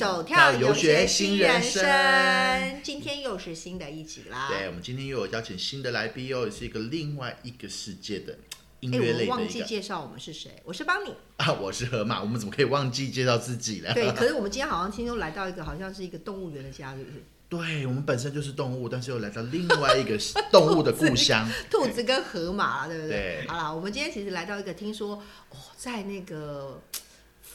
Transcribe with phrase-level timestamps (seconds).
[0.00, 4.48] 嘿，走跳游学新人生，今天又是新的一集啦。
[4.48, 8.38] 对，我们今天又有邀请新的来宾，又是一个另外一个世界的
[8.80, 11.14] 音哎，乐类的我忘记介绍我们是谁，我是邦尼。
[11.36, 13.92] 啊，我是河马，我们怎么可以忘记介绍自己呢？
[13.92, 17.22] 对，可是我 们今天好像听说来到一个好像是一个动物园的家，是不是？
[17.50, 20.16] 对，我们本身就是动物，但是又来到另外一个
[20.50, 21.46] 动物的故乡。
[21.68, 23.42] 兔子跟河马啦，对不对？
[23.42, 25.16] 对好了，我们今天其实来到一个听说
[25.50, 26.80] 哦，在那个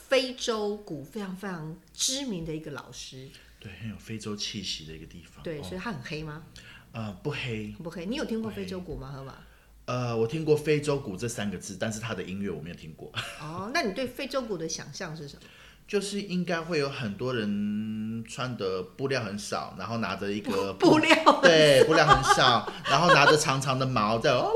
[0.08, 3.28] 非洲鼓非常非常知名的一个老师，
[3.60, 5.44] 对，很有非洲气息的一个地方。
[5.44, 6.44] 对，哦所以他很黑吗？
[6.92, 8.06] 呃不黑，不黑。
[8.06, 9.12] 你有听过非洲鼓吗？
[9.12, 9.34] 河马？
[9.86, 13.12] 呃，我听过非洲鼓这三个字，但是他的音乐我没有听过。
[13.42, 15.42] 哦，那你对非洲鼓的想象是什么？
[15.88, 24.50] 就是应该会有很多人穿的布料很少，然后拿着一个布料对，布料很少，然后拿着长长的毛在哦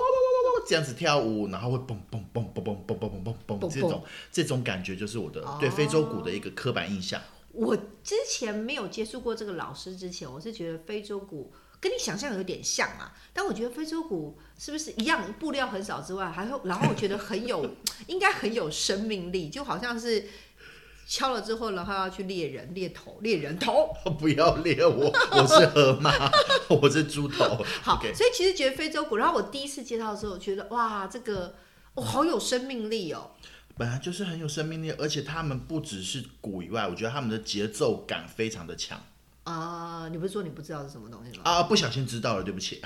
[0.70, 7.20] 这样子跳舞，然后会蹦蹦蹦蹦蹦蹦蹦蹦蹦蹦，这种这种感觉就是我的对非洲鼓的一个刻板印象。
[7.53, 17.67] 我之前没有接触过这个老师之前，我是觉得非洲鼓跟你想象有点像啊，但我觉得非洲鼓是不是一样布料很少之外，还会然后我觉得很有
[18.06, 20.23] 应该很有生命力，就好像是
[21.10, 23.92] 敲了之后，然后要去猎人猎头猎人头。
[24.20, 26.14] 不要猎我， 我是河马，
[26.70, 27.66] 我是猪头。
[27.82, 31.56] 好所以其实觉得非洲鼓，然后我第一次接到的时候，觉得哇，这个
[31.96, 33.32] 哦好有生命力哦。
[33.76, 39.02] 本来就是很有生命力，而且他们不只是鼓以外，我觉得他们的节奏感非常的强
[39.46, 41.44] 啊、你不是说你不知道是什么东西吗？
[41.44, 41.64] 啊！
[41.64, 42.80] 不小心知道了，对不起。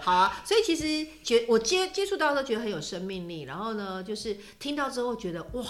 [0.00, 5.64] 好啊，所以其实觉我接接触到的时候觉得很有生命力，然后呢，就是听到之后觉得哇，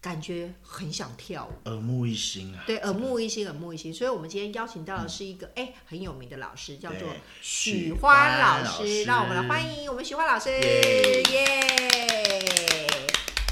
[0.00, 2.64] 感觉很想跳舞，耳目一新啊！
[2.66, 3.92] 对，耳目一新，耳目一新。
[3.92, 11.66] 所以我们今天邀请到的是一个哎、很有名的老师，叫做对许许欢老师，让我们来欢迎我们许欢老师，耶耶！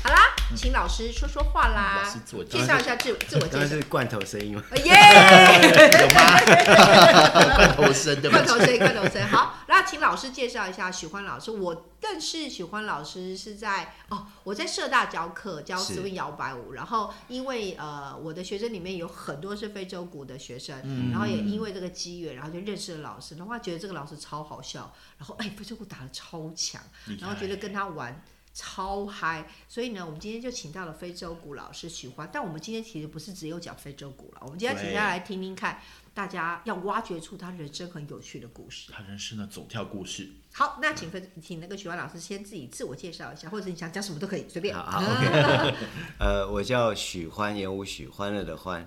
[0.03, 4.64] 好啦，请老师说说话啦老师自我，介绍一下自自我介绍是，罐头声音吗？
[4.76, 4.94] 耶！
[6.00, 6.41] 有吗？
[7.56, 8.31] 罐头声，对。
[8.31, 9.28] 罐头声，罐头声。
[9.28, 11.50] 好，那请老师介绍一下许欢老师。
[11.50, 16.72] 我认识许欢老师是在哦，我在社大教课，教是 swing 摇摆舞。
[16.72, 23.37] 然后因为呃，我的学生里面有很多是非洲鼓的学生，嗯然后也因为这个机缘，然后就认识了老师。
[23.37, 26.82] 然后觉得这个老师超好笑，然后哎，非洲鼓打的超强，
[27.19, 28.22] 然后觉得跟他玩。
[28.55, 32.28] 超嗨，所以呢，我们今天就请到了非洲鼓老师许欢。
[32.32, 35.81] 但我们今天其实不是只有讲非洲鼓了，我们今天请大家来听听看，
[36.18, 38.90] 大家要挖掘出他人生很有趣的故事。
[38.90, 40.28] 他人生的走跳故事。
[40.52, 44.74] 好，那请分请那个许欢老师先自己自我介绍一下，或者你想讲什么都可以，随便。
[44.74, 45.76] 好好，OK。
[46.18, 48.84] 呃，我叫许欢，言无许，欢乐的欢。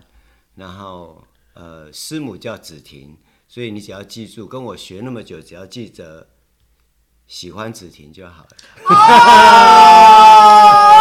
[0.56, 6.28] 然后呃，师母叫子婷，所以你只要记住，跟我学那么久，只要记着
[7.28, 8.50] 喜欢子婷就好了。
[8.90, 8.94] 哦，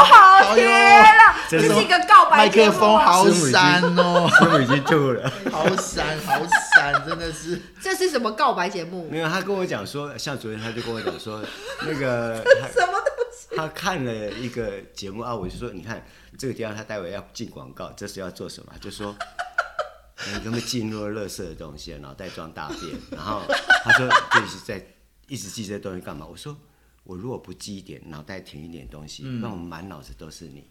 [0.05, 0.55] 好！
[1.59, 5.29] 这是一个告白麦节目克风好闪哦，师母已经吐了。
[5.51, 6.41] 好闪好
[6.77, 7.61] 闪，真的是。
[7.81, 9.11] 这是什么告白节目？
[9.11, 11.45] 没有，他跟我讲说，像昨天他就跟我讲说，
[11.83, 16.07] 那个 他什么都他看了一个节目啊，我就说，你看
[16.39, 18.73] 这个地方他待会要进广告，这是要做什么？
[18.81, 19.17] 就说
[20.33, 22.97] 你根本进入了垃圾的东西，脑袋装大便？
[23.11, 23.43] 然后
[23.83, 24.81] 他说这是在
[25.27, 26.25] 一直记这些东西干嘛？
[26.31, 26.57] 我说
[27.03, 30.65] 我如果不记一点，脑袋停一点东西，那我满脑子都是你。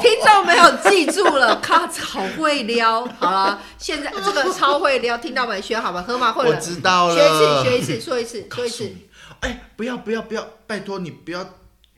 [0.00, 3.04] 听众没有记住了，咔，好会撩。
[3.18, 5.60] 好了，现在这个超会撩，听到没？
[5.60, 6.02] 学好吧？
[6.02, 8.92] 河马会了，我知道了学一次，学一次，说一次，说一次。
[9.40, 11.46] 哎，不要不要不要，拜托你不要，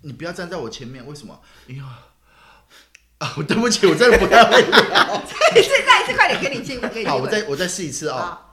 [0.02, 1.40] 你不要站在我前面，为什么？
[1.68, 1.84] 哎呀，
[3.18, 4.80] 啊，对不起，我真的不太会聊。
[5.24, 7.30] 再一次，再一次，快点，给你机会，给你机好，我会。
[7.30, 8.16] 再我再试一次哦。
[8.16, 8.52] 好，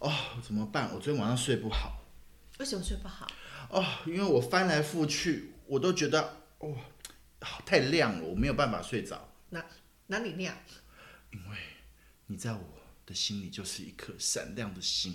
[0.00, 0.12] 哦，
[0.46, 0.88] 怎么办？
[0.94, 1.92] 我昨天晚上睡不好
[2.58, 3.26] 为什么睡不好？
[3.70, 6.68] 哦，因为我翻来覆去，我都觉得哇、
[7.40, 9.28] 好太亮了，我没有办法睡着。
[9.50, 9.64] 哪
[10.06, 10.54] 哪里亮？
[11.32, 11.56] 因为
[12.26, 12.60] 你在我
[13.06, 15.14] 的心里就是一颗闪亮的星。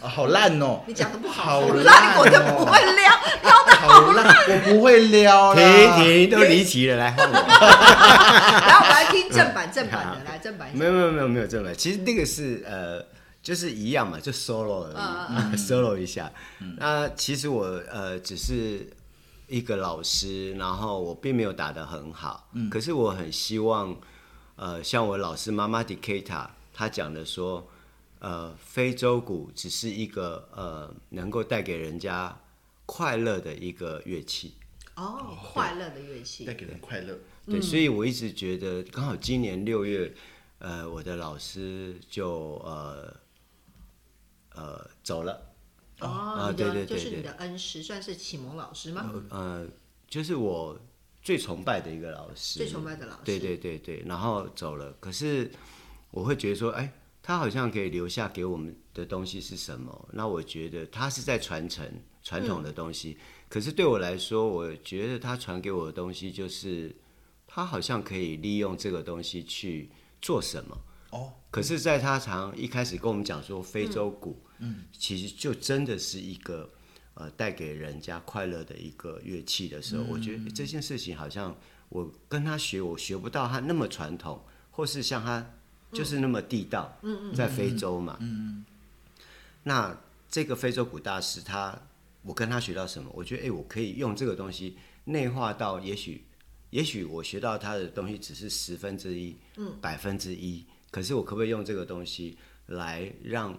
[0.00, 0.82] 啊，好烂哦！
[0.88, 5.96] 你讲的不好，好我烂我就不会撩，撩的好烂，我不会撩停啦。
[6.02, 7.32] 停，都离奇了，来换我。
[8.66, 10.74] 然后我们来听正版，正版的，来正版。
[10.74, 13.04] 没有没有没有没有正版，其实那个是呃，
[13.42, 16.32] 就是一样嘛，就 solo 而嗯已、 solo 一下。
[16.78, 18.90] 那其实我呃只是
[19.54, 23.96] 一个老师，然后我并没有打得很好，可是我很希望
[24.56, 27.70] 呃，像我老师妈妈 Dicata 他讲的说，
[28.18, 32.36] 呃，非洲鼓只是一个呃能够带给人家
[32.84, 34.54] 快乐的一个乐器。
[34.96, 36.54] 哦，快乐的乐器带。
[36.54, 37.16] 给人快乐。
[37.46, 40.12] 对，所以我一直觉得，刚好今年六月，
[40.58, 43.14] 呃，我的老师就呃
[44.56, 45.53] 呃走了，
[46.06, 49.12] 哦，对对对就是你的恩师，算是启蒙老师吗？
[49.30, 49.66] 呃，
[50.08, 50.78] 就是我
[51.22, 54.92] 最崇拜的一个老师，最崇拜的老师，对对对对，然后走了。
[55.00, 55.50] 可是
[56.10, 56.92] 我会觉得说，哎，
[57.22, 60.08] 他好像可以留下给我们的东西是什么？
[60.12, 61.88] 那我觉得他是在传承
[62.22, 63.16] 传统的东西。
[63.48, 66.94] 可是对我来说，我觉得他传给我的东西就是，
[67.46, 69.90] 他好像可以利用这个东西去
[70.20, 70.76] 做什么。
[71.14, 71.32] 哦。
[71.50, 76.68] 可是，在他常一开始跟我们讲说非洲鼓，嗯，其实就真的是一个。
[77.16, 81.56] 呃，带给人家快乐的一个乐器的时候，我觉得这件事情好像
[81.88, 85.48] 我跟他学，我学不到他那么传统，或是像他
[85.92, 86.92] 就是那么地道。
[87.02, 88.16] 嗯嗯，在非洲嘛。
[88.20, 88.64] 嗯嗯。
[89.62, 89.96] 那
[90.28, 91.80] 这个非洲鼓大师，他
[92.22, 93.08] 我跟他学到什么？
[93.14, 96.24] 我觉得，哎，我可以用这个东西内化到，也许，
[96.70, 100.66] 也许我学到他的东西只是十分之一，嗯，百分之一。
[100.94, 103.58] 可是我可不可以用这个东西来让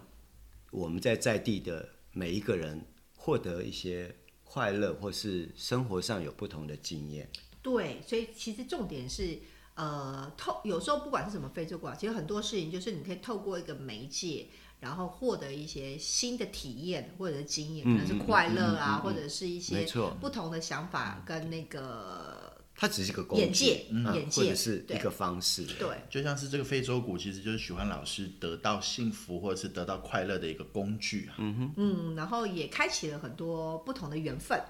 [0.71, 2.81] 我们在在地的每一个人？
[3.17, 4.15] 获得一些
[4.45, 7.29] 快乐，或是生活上有不同的经验。
[7.61, 9.39] 对，所以其实重点是，
[9.73, 14.47] 呃，透有时候不管是什么非洲鼓，其实很多事情就是你可以透过一个媒介，
[14.79, 19.85] 然后获得一些新的体验或者经验，可能是快乐啊，或者是一些
[20.21, 22.44] 不同的想法跟那个。
[22.77, 25.63] 它只是一个眼界，眼界，或者是一个方式。
[25.79, 31.35] 对，就像是这个非洲鼓，其实就是许欢老师得到幸福或者是得到快乐的一个工具啊。
[31.37, 34.61] 嗯哼，嗯，然后也开启了很多不同的缘分。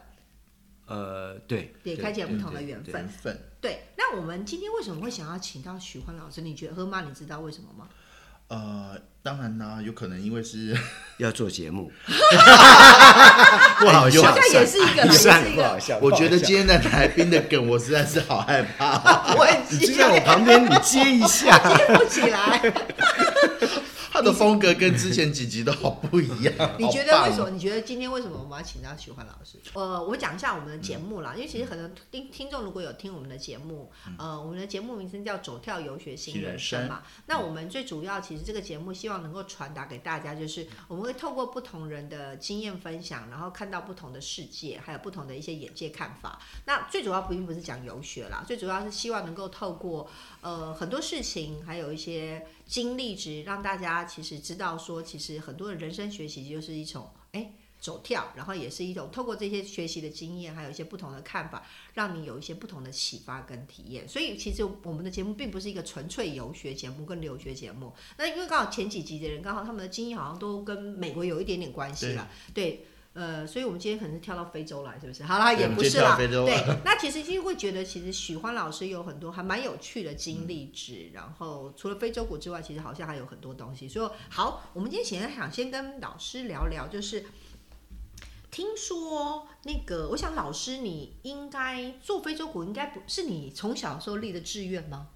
[0.85, 3.07] 呃，对，也开启了不同的缘分。
[3.09, 3.35] 分。
[3.59, 6.41] 对，那我们今天为什么会想要请到许欢老师？
[6.41, 7.89] 你觉得，喝妈，你知道为什么吗？
[8.49, 10.77] 呃，当然啦，有可能因为是
[11.17, 11.91] 要做节目，
[13.79, 15.01] 不好笑，这也是一个，
[15.55, 15.97] 不好笑。
[15.99, 19.33] 我觉得今天的来宾的梗，我实在是好害怕。
[19.33, 22.71] 我你就在我旁边，你接一下，接不起来。
[24.15, 26.53] 他的风格跟之前几集都好不一样。
[26.79, 27.49] 你觉得为什么？
[27.49, 29.59] 你觉得今天为什么我们要请到徐欢老师？
[29.73, 37.03] 呃，我讲一下我们的节目啦，因为其实很多听听众如果有听我们的节目，呃，我们的节目名称叫“走跳游学新人生”嘛。
[37.25, 46.39] 那我们最主要其实这个节目希望能够传达给大家，就是我们会透过不同人的经验分享，然后看到不同的世界，还有不同的一些眼界看法。
[46.63, 50.09] 那最主要并不是讲游学啦，最主要是希望能够透过
[50.45, 52.45] 呃很多事情，还有一些。
[52.67, 61.63] 经历值让大家其实知道说，其实很多的人生学习就是一种哎走跳，然后也是一种透过这些学习的经验，还有一些不同的看法，
[61.93, 64.09] 让你有一些不同的启发跟体验。
[64.09, 67.93] 所以其实我们的节目并不是一个纯粹游学节目跟留学节目。
[68.17, 72.87] 那因为刚好前几集的人刚好他们的经验好像都跟美国有一点点关系了，对。
[73.15, 75.23] 呃，所以我们今天可能是跳到非洲来，是不是？
[75.23, 76.17] 好啦，也不是啦。
[76.17, 81.11] 对，那其实就会觉得，其实许欢老师有很多还蛮有趣的经历值。
[81.13, 83.87] 然后除了非洲鼓之外，其实好像还有很多东西。
[83.87, 87.25] 所以好，我们今天先想先跟老师聊聊，就是
[88.51, 95.07] 听说那个，我想老师你应该做非洲鼓，应该不是你从小时候立的志愿吗？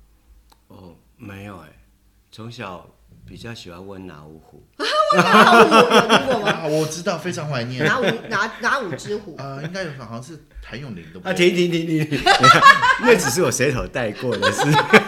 [0.69, 1.67] 哦，没有哎，
[2.31, 2.89] 从小。
[3.25, 4.67] 比较喜欢问哪五虎？
[5.13, 6.65] 问哪五虎有听过吗？
[6.69, 7.85] 我知道，非常怀念。
[7.85, 9.35] 哪五哪哪五只虎？
[9.37, 11.19] 呃，应该有，好像是谭咏麟的。
[11.23, 12.19] 啊，停停停停！
[13.01, 14.61] 那只是我随手带过的是。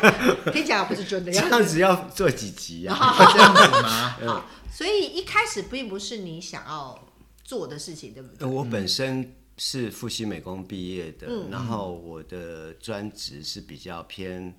[0.52, 1.32] 听起来不是真的。
[1.32, 2.96] 这样子要做几集啊？
[3.34, 4.10] 这样子吗？
[4.26, 7.08] 好，所以一开始并不是你想要
[7.44, 8.48] 做的事情，对不对？
[8.48, 14.56] 我本身是复兴美工毕业的，然后我的专职是比较偏。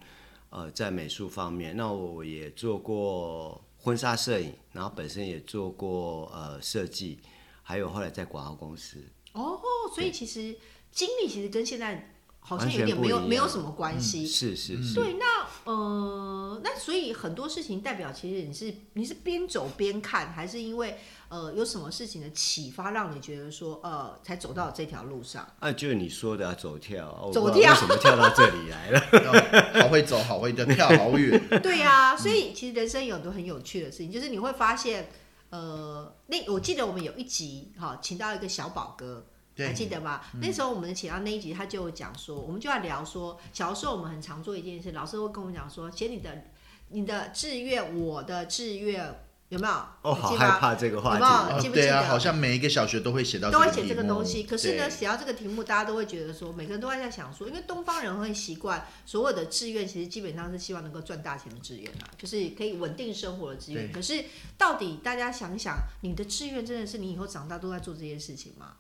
[0.53, 7.19] 呃，在美术方面，那我也做过婚纱摄影，然后本身也做过呃设计，
[7.63, 9.03] 还有后来在广告公司。
[9.33, 9.59] 哦，
[9.95, 10.57] 所以其实
[10.91, 12.12] 经历其实跟现在。
[12.45, 14.95] 好像有点没有没有什么关系，是是是。
[14.95, 25.49] 对，那呃，那所以很多事情代表，其实你是你是边走边看，还是因为呃有什么事情的启发，让你觉得说呃才走到这条路上？
[25.61, 29.01] 啊，就是你说的啊走跳，走跳，为什么跳到这里来了？
[29.81, 31.41] 好会走，好会跳，好远。
[31.63, 35.09] 对呀，所以其实人生有很多很有趣的事情，就是你会发现，
[35.51, 39.27] 呃，那我记得我们有一集哈，请到一个小宝哥。
[39.59, 40.27] 还记得吧？
[40.41, 46.45] 那时候我们请到那一集，他就讲说，我们就要聊说，小时候我们很常做一件事，老师会跟我们讲说，写你的
[46.89, 49.15] 你的志愿，我的志愿
[49.51, 49.75] 有没有？
[50.01, 52.03] 哦，好害怕这个话题，记不记得？
[52.05, 54.45] 好像每一个小学都会写到，都会写这个东西。
[54.45, 63.93] 可是呢，写到这个题目，大家都会觉得说，每个人都在想说，因为东方人会习惯所有的志愿，其实基本上是希望能够赚大钱的志愿啊，就是可以稳定生活的志愿。
[63.93, 64.25] 可是
[64.57, 68.77] 到底大家想想，你的志愿真的是你以后长大都在做这件事情吗？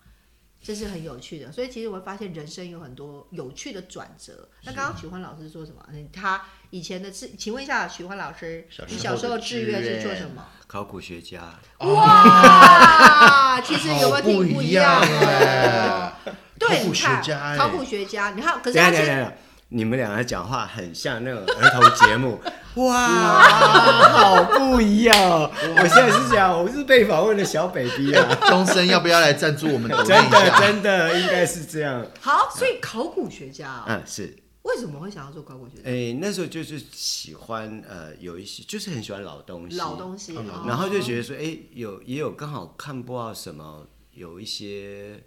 [0.62, 1.50] 这是很有趣的。
[1.50, 4.48] 所以其实我会发现人生有很多有趣的转折。
[4.64, 5.84] 那刚刚许欢老师说什么？
[5.92, 10.46] 嗯他以前的志，请问一下许欢老师你小时候的志志愿是做什么？
[10.66, 16.32] 考古学家，哇，其实有没有好挺一不一样哦哎？
[16.58, 19.32] 对，考古你看学家哎考古学家，你看，可是他是
[19.68, 22.40] 你们两个讲话很像那种儿童节目，
[22.76, 25.50] 哇，好不一样哦！
[25.76, 30.50] 我现在是讲，我是被访问的小 baby 啊， 钟声要不要来赞助我们抖音真的？
[30.58, 34.36] 真的应该是这样，好，所以考古学家哦嗯，是。
[34.62, 35.90] 为什么会想要做考古学家？
[35.90, 40.34] 哎、那时候就是喜欢呃，有一些就是很喜欢老东西，老东西，
[40.66, 45.20] 然后就觉得说，哎、有也有刚好看不到什么，有一些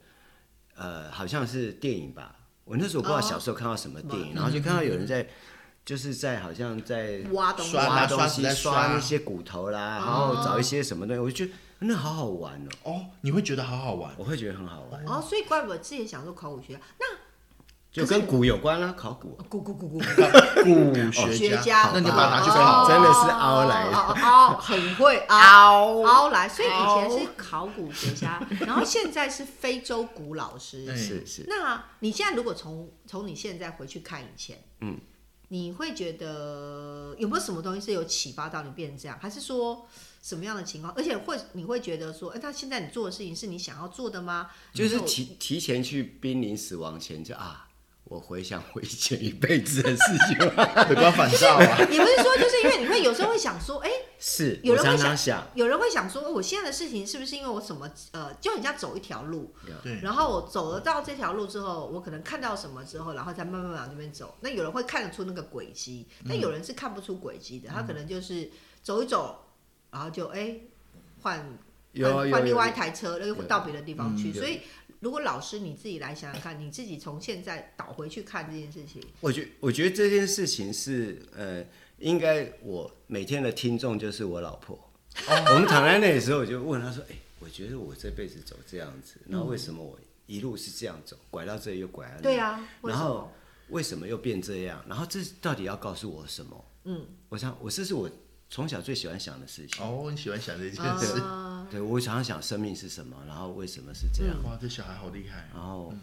[0.77, 2.33] 呃，好像是电影吧。
[2.63, 5.27] 我那时候不知道小时候看到什么电影，然后就看到有人在，
[5.86, 8.88] 就是在好像在挖东西，刷挖东西，拿刷。
[8.88, 14.12] 那些骨头啦，然后找一些什么东西，我就觉得那好好玩哦，哦，你会觉得好好玩。
[14.18, 16.74] 我会觉得很好玩，哦，所以怪不得自己想做考古学。
[16.74, 16.80] 家。
[17.00, 17.06] 那
[17.92, 19.38] 就跟骨有关啦，考古。
[19.48, 20.00] 古古古古。
[20.00, 20.04] 古
[21.13, 22.89] 学学家，那你把它拿去哦考。
[22.89, 23.96] 真的是凹来的。
[23.96, 26.01] 哦哦哦，很会 凹。
[26.04, 26.50] 凹来。
[26.50, 30.86] 所以以前是考古学家， 然后现在是非洲古老师。
[30.89, 35.00] 哎是是，那你现在如果从从你现在回去看以前，嗯，
[35.49, 39.87] 你会觉得有没有什么东西是有启发到你变成这样，还是说
[40.21, 40.93] 什么样的情况？
[40.95, 44.49] 而且会你会觉得说，哎、那现在你做的事情是你想要做的吗？
[44.73, 47.64] 就是提提前去濒临死亡前就啊，
[48.05, 50.38] 我回想我以前一辈子的事情，
[50.88, 51.77] 回光返照啊！
[51.89, 64.35] 也不是说，就是因为你会有时候会想说，哎、是有人会想常想，有人会想说，我现在的事情是不是因为我什么呃，就很像走一条路，对，然后我走了到这条路之后，我可能看到什么之后，然后再慢慢往那边走。
[64.41, 68.51] 那有人会看得出那个轨迹，但有人是看不出轨迹的，他可能就是
[68.83, 69.47] 走一走，
[69.89, 70.55] 然后就哎
[71.24, 71.57] 换
[72.03, 74.29] 换换另外一台车，又到别的地方去。
[74.29, 74.62] 嗯所以，
[75.05, 81.63] 如果老师你自己来想想看，你自己从现在倒回去看这件事情，我觉我觉得这件事情是呃，
[82.00, 84.75] 应该我每天的听众就是我老婆。
[85.27, 89.95] 哦我们躺在那里的时候，我就问她说：“哎、我觉得我这辈子走这样子，然后为什么我
[90.25, 92.24] 一路是这样走，拐到这里又拐到那里？
[92.24, 93.31] 对啊，然后？
[93.69, 94.83] 为什么又变这样？
[94.88, 96.65] 然后这到底要告诉我什么？
[96.85, 98.09] 嗯，我想，我这是我
[98.50, 99.83] 从小最喜欢想的事情。
[99.83, 101.19] 哦，你喜欢想这件事。
[101.19, 104.36] 啊，对我常常想生命是什么，然后为什么是这样？
[104.43, 105.50] 哇，这小孩好厉害。
[105.53, 105.93] 然后，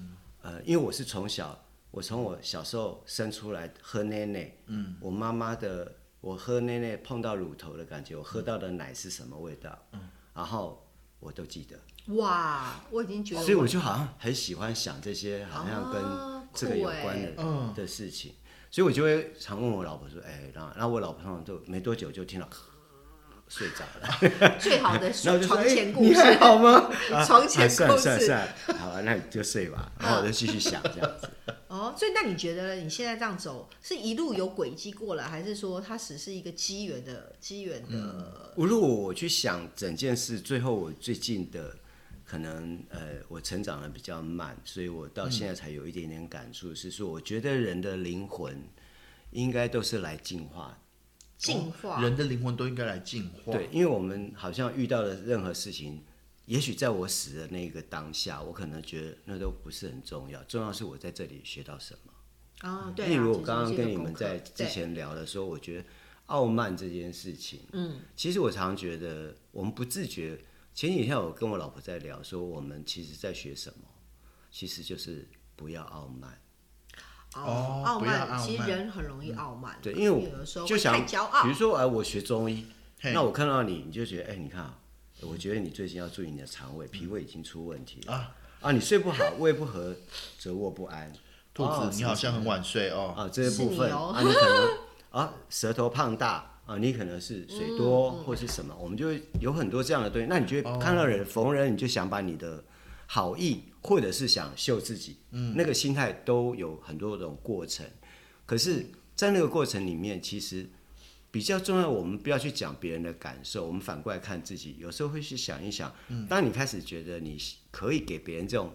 [0.42, 1.58] 呃，因为我是从小，
[1.90, 10.00] 我从我小时候生出来喝奶奶，嗯，我妈妈的，我喝奶奶碰到乳头的感觉，我喝到的奶是什么味道，嗯，
[10.34, 10.86] 然后
[11.20, 17.72] 我都记得，哇，我已经觉得，所以我就好像很喜欢想这些好像哦跟这个有关的、嗯。
[17.74, 18.34] 的事情，
[18.70, 22.46] 所以我就会常问我老婆说，哎，然后然后我老婆通常都没多久就听到
[23.54, 26.90] 睡着了， 最好的 然后我就说，床哎，前故事，你还好吗？
[27.26, 27.82] 床前故事。
[27.84, 31.28] 了算了算了，好啊，那你就睡吧，然后我就继续想这样子。
[31.68, 38.52] 哦，所以那你觉得你现在这样走，是一路有轨迹过来，还是说它只是一个机缘的机缘的？
[38.56, 41.76] 我如果我去想整件事，最后我最近的
[42.24, 48.62] 可能呃，我成长的比较慢，所以我到现在才有一点点感触，是说我觉得人的灵魂
[49.32, 50.76] 应该都是来进化的。
[51.42, 53.52] 进化，人的灵魂都应该来进化。
[53.52, 56.02] 对，因为我们好像遇到的任何事情，
[56.46, 62.70] 也许在我死的那个当下，我可能觉得那都不是很重要，重要是我在这里学到什么。
[62.70, 63.08] 哦，对啊。
[63.08, 65.88] 例如我刚刚跟你们在之，前聊的时候，我觉得
[66.26, 70.38] 傲慢这件事情，嗯，其实我常觉得我们不自觉。
[70.74, 73.88] 前几天我跟我老婆在聊，说我们其实在学什么，
[74.50, 76.40] 其实就是不要傲慢。
[77.34, 81.42] 对哦傲不要傲慢，其实人很容易傲慢，对，因为我有的时候就想，太骄傲。
[81.42, 81.54] 比如。
[81.54, 82.66] 说，哎，我学中医，
[83.02, 84.78] 那我看到你，你就觉得，哎，你看啊，
[85.22, 88.30] 我觉得你最近要注意你的肠胃，脾胃已经出问题了啊。
[88.60, 89.94] 啊，你睡不好，胃不和，
[90.38, 91.12] 则卧不安。
[91.54, 93.14] 兔哦子，你好像很晚睡哦。
[93.16, 94.78] 啊，这些部分啊，你可能
[95.10, 98.24] 啊舌头胖大啊，你可能是水多、嗯。
[98.24, 100.26] 或是什么，我们就会有很多这样的东西。
[100.28, 102.62] 那你就会看到人逢人，你就想把你的
[103.14, 107.86] 好意或者是想秀自己，嗯，那个心态都有很多种过程。
[108.46, 110.66] 可是，在那个过程里面，其实
[111.30, 114.76] 比较重要，我们不要去讲别人的感受，我们反过来看自己。
[114.78, 115.94] 有时候会去想一想，
[116.26, 117.36] 当你开始觉得你
[117.70, 118.74] 可以给别人这种，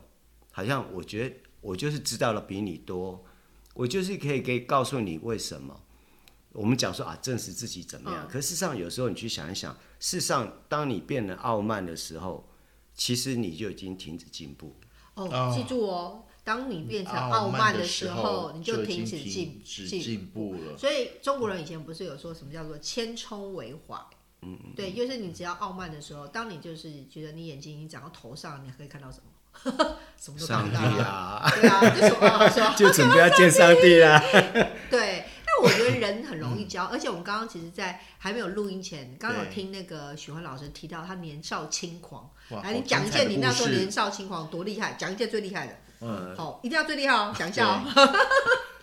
[0.52, 3.26] 好像我觉得我就是知道了比你多，
[3.74, 5.82] 我就是可以可以告诉你为什么。
[6.52, 8.28] 我们讲说啊，证实自己怎么样？
[8.28, 12.48] 可事实上，有时候你去想一想，事实上，当你变得傲慢的时候，
[12.98, 14.76] 其实你就已经停止进步。
[15.14, 20.78] 哦哦，记住哦，当你变成傲傲慢的时候你就已经停止进停止进进步了。
[20.78, 23.96] 所以中国人以前不是有说什么叫做千冲为怀？
[24.42, 29.24] 嗯对，就是你只要傲慢的时候，当你就是觉得你眼睛已经长到头上，你可以看到什么？
[30.16, 31.04] 什么都上帝看不到。
[31.04, 34.22] 啊，对啊，就说啊说 就准备要见上帝啦。
[34.92, 35.26] 对，
[35.58, 39.54] 但我觉得人很容易教，而且我们刚刚其实，在还没有录音前，刚刚有对。
[39.54, 47.82] 听那个许欢老师提到他年少轻狂，哇来，你好讲一精彩的件你那时候年少轻狂多厉害，讲一件最厉害的，嗯，好，一定要最厉害哦， 讲一下哦，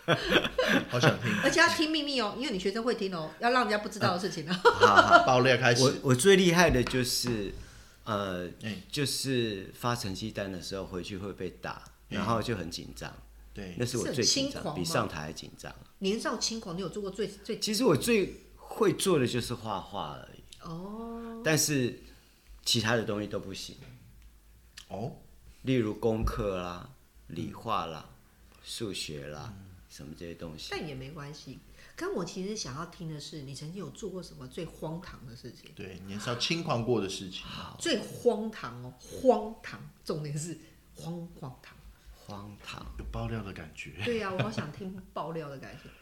[0.91, 4.55] 好想听，而且要听秘密哦，因为你学生会听哦，要让人家不知道的事情哦。
[4.81, 5.83] 好好，爆料开始。
[5.83, 7.55] 我，我最厉害的就是，
[8.05, 13.13] 呃哎，就是发成绩单的时候回去会被打，然后就很紧张，
[13.55, 13.75] 对。
[13.79, 15.73] 那，是我最紧张，轻狂比上台还紧张。
[16.05, 21.41] 年少轻狂，你有做过最最其实我最会做的就是画画而已，哦？
[21.43, 21.99] 但是
[22.63, 23.77] 其他的东西都不行，
[24.89, 25.17] 哦，
[25.63, 26.91] 例如功课啦、
[27.29, 28.11] 理化啦、
[28.63, 29.55] 数学啦，
[29.89, 30.69] 什么这些东西。
[30.71, 31.59] 但也没关系。
[31.97, 35.71] 跟我其实想要听的是，你曾经有做过什么最荒唐的事情？
[35.75, 37.47] 对，年少轻狂过的事情，
[37.79, 40.59] 最荒唐哦，荒唐，重点是
[40.95, 41.74] 荒荒唐。
[42.27, 45.89] 荒唐，有爆料的感觉，对呀、我好想听爆料的感觉。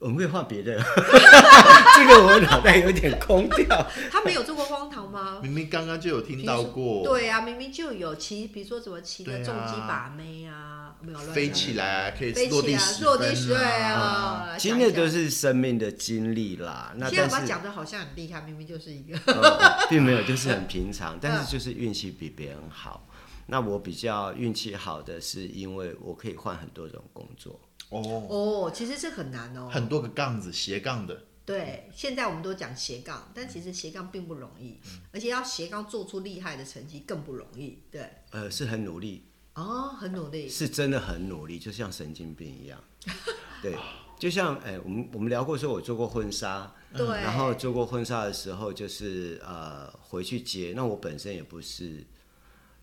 [0.00, 3.86] 我们可以换别的， 这个我脑袋有点空掉。
[4.10, 5.40] 他没有做过荒唐吗？
[5.42, 14.56] 明明刚刚就有听到过，对呀、明明就有骑，比如说怎么骑的重机把妹啊，没有乱飞起来啊可以飞起来，落地十落地十分对啊，啊。
[14.58, 19.18] 其实那都是生命的经历啦，那现在但是把讲的好像很厉害，明明就是一个。
[19.30, 23.06] 呃并没有，就是很平常， 但嗯是就是运气比别人好。
[23.50, 27.58] 那我比较运气好的是，因为我可以换很多种工作。
[27.88, 29.68] 哦，哦，其实这很难哦。
[29.68, 37.82] 很多个杠子斜杠的，对，现在我们都讲斜杠，但其实斜杠并不容易，嗯而且要斜杠做出厉害的成绩更不容易。
[37.90, 40.48] 对，呃，是很努力，哦，很努力。
[40.48, 42.78] 是真的很努力，就像神经病一样。
[43.60, 43.76] 对，
[44.18, 50.74] 就像哎、我们我们聊过说，我做过婚纱，对，然后做过婚纱的时候，就是呃回去接。
[50.76, 52.06] 那我本身也不是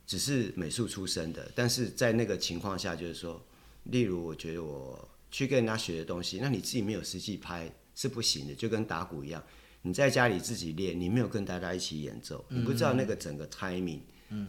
[0.08, 3.40] 只是美术出身的，但是在那个情况下，就是说，
[3.84, 9.44] 例如我觉得我去跟人家学的东西，那你自己没有实际拍是不行的，就跟打鼓一样，
[9.84, 14.00] 你在家里自己练，你没有跟大家一起演奏，你不知道那个整个 timing、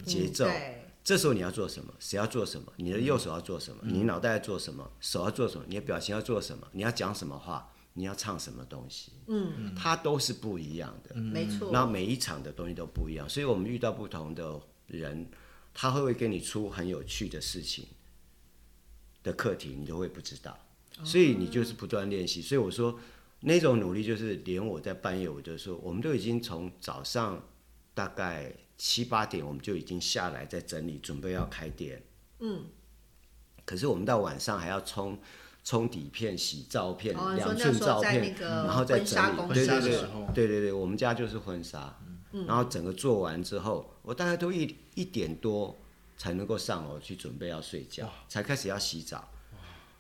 [0.07, 0.47] 节奏。
[0.47, 1.95] 嗯这时候你要做什么？
[1.99, 2.71] 谁要做什么？
[2.77, 3.81] 你的右手要做什么？
[3.83, 4.87] 你脑袋要做什么？
[5.01, 5.65] 手要做什么？
[5.67, 6.69] 你的表情要做什么？
[6.71, 7.67] 你要讲什么话？
[7.95, 9.13] 你要唱什么东西？
[9.27, 11.15] 嗯，它都是不一样的。
[11.15, 11.73] 没错。
[11.73, 15.27] 然后每一场的东西都不一样，所以我们遇到不同的人，
[15.81, 17.87] 他会不会给你出很有趣的事情
[19.23, 20.59] 的课题，你都会不知道。
[21.05, 22.43] 所以你就是不断练习。
[22.43, 22.99] 所以我说
[23.39, 27.41] 那种努力，就是连我在半夜，我就说，我们都已经从早上
[27.95, 32.03] 大概七八点，我们就已经下来在整理，准备要开店。
[32.41, 32.65] 嗯。
[33.65, 35.17] 可是我们到晚上还要冲
[35.63, 39.37] 冲底片、洗照片、两寸照片，然后再整理。
[39.37, 41.97] 公对对对司的时候对对对，我们家就是婚纱，
[42.47, 45.77] 然后整个做完之后，我大概都一一点多
[46.17, 49.29] 才能够上楼去准备要睡觉，才开始要洗澡。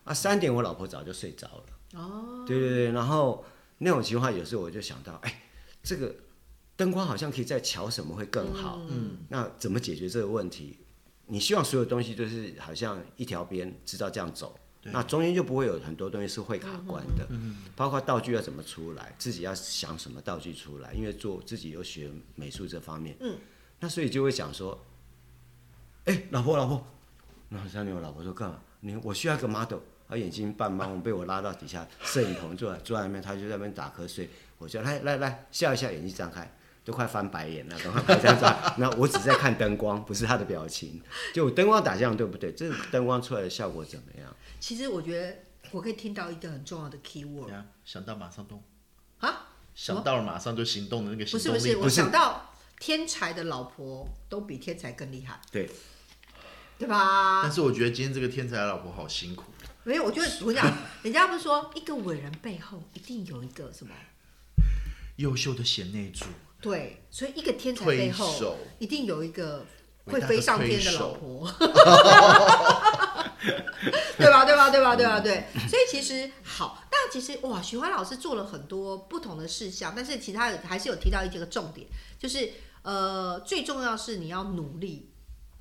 [0.04, 1.64] 啊，三点我老婆早就睡着了。
[1.94, 3.44] 哦，对对对，然后
[3.78, 5.42] 那种情况有时候我就想到，哎，
[5.82, 6.14] 这个
[6.76, 8.80] 灯光好像可以再调什么会更好。
[8.88, 10.78] 嗯，那怎么解决这个问题？
[11.26, 17.26] 你希望所有东西都是好像一条边，知道这样走，那中间就不会有很多东西是会卡关的。
[17.30, 23.16] 嗯，包括道具要怎么出来，自己要想什么道具出来，因为做自己有学美术这方面。
[23.20, 23.36] 嗯，
[23.80, 24.86] 那所以就会想说，
[26.04, 26.86] 哎，老婆老婆，
[27.48, 28.60] 然后三年我老婆说干嘛？
[28.80, 29.78] 你我需要一个 model。
[30.10, 34.26] 他眼睛半盲，我被我拉到底下摄影棚坐坐在那边，他就在那边打瞌睡。
[34.56, 36.50] 我说来来来，笑一笑，眼睛张开，
[36.88, 38.48] 都快翻白眼了，赶快拍张照。
[38.78, 41.02] 那我只在看灯光，不是他的表情。
[41.34, 42.50] 就灯光打这样对不对？
[42.54, 44.34] 这个灯光出来的效果怎么样？
[44.58, 45.36] 其实我觉得
[45.70, 48.62] 我可以听到一个很重要的 key word 呀，想到马上动，
[49.18, 55.68] 啊，想到了马上就行动的那个行动力，不是不是，我想到天才的老婆都比天才更厉害，对，
[56.78, 57.52] 对吧但？
[57.52, 59.52] 是我觉得今天这个天才的老婆好辛苦，
[59.84, 63.92] 没有，我觉得我讲，人家不是说一个伟人背后一定有一个什么？
[65.16, 66.26] 优秀的贤内助，
[66.60, 69.64] 对，所以一个天才背后一定有一个
[70.06, 71.48] 会飞上天的老婆，
[74.18, 74.44] 对吧？
[74.44, 74.70] 对吧？
[74.70, 74.96] 对吧？
[74.96, 75.20] 对吧？
[75.20, 81.86] 对，所以其实好，那其实哇，许欢老师做了很多不同的事项，但是其他有还是有提到一个重点，
[82.18, 82.50] 就是
[82.82, 85.10] 呃，最重要是你要努力，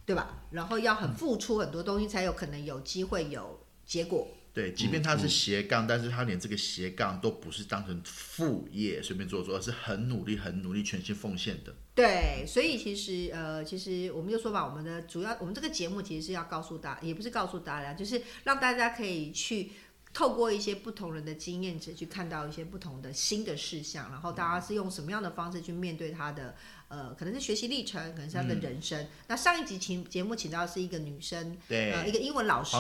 [0.06, 0.40] 对吧？
[0.52, 4.28] 然后要很付出很多东西，才有可能有机会有结果。
[4.58, 11.76] 对，即便他是斜杠，但是他连这个斜杠都不是当成副业随便做做，而是很努力、很努力、全心奉献的。
[11.94, 19.74] 对，所以其实呃，其实我们就说吧，我们的主要，我们这个节目其实是要告诉大，也不是告诉大家，就是让大家可以去
[20.12, 26.56] 透过一些不同人的经验值去看到一些不同的新的事项，然后大家是用什么样的方式去面对他的
[26.90, 29.06] 呃，可能是学习历程，可能是他的人生。
[29.28, 31.92] 那上一集请节目请到的是一个女生，对。
[31.92, 32.78] 呃，一个英文老师，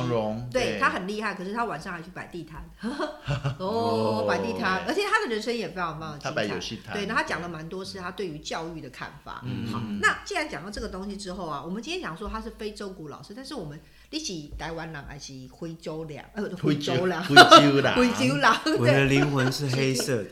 [0.52, 0.80] 对对。
[0.80, 2.64] 她很厉害，可是她晚上还去摆地摊，
[3.60, 6.06] 哦，摆地摊，而且她的人生也非常非
[6.48, 6.94] 常精彩。
[6.94, 9.44] 对，那她讲了蛮多是她对于教育的看法。
[9.46, 16.24] 嗯好，那既然讲到这个东西之后啊，我们今天讲说她是非洲鼓老师，但是我们你是台湾人还是非洲人？
[16.34, 20.30] 呃，非洲人，非洲人，非洲人，我的对，灵魂是黑色的，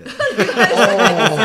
[0.72, 1.36] 哦，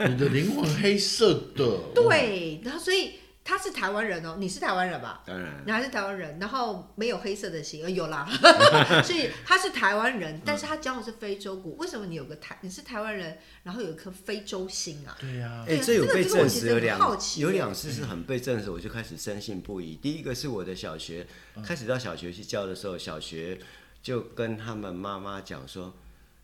[0.08, 3.10] 你的灵魂黑色的，对，然后所以
[3.48, 5.22] 他是台湾人哦，你是台湾人吧？
[5.24, 8.28] 当然你还是台湾人，然后没有黑色的心，呃，有啦，
[9.06, 11.76] 所以他是台湾人，但是他教的是非洲鼓。
[11.76, 15.16] 为什么你有个台，你是台湾人，然后有一颗非洲心啊？
[15.20, 19.94] 对呀，哎、对这有被证其实有两好奇耶有两次是很被证实，我就开始深信不疑。
[19.94, 21.24] 第一个是我的小学，
[21.64, 23.60] 开始到小学去教的时候，小学
[24.02, 25.94] 就跟他们妈妈讲说，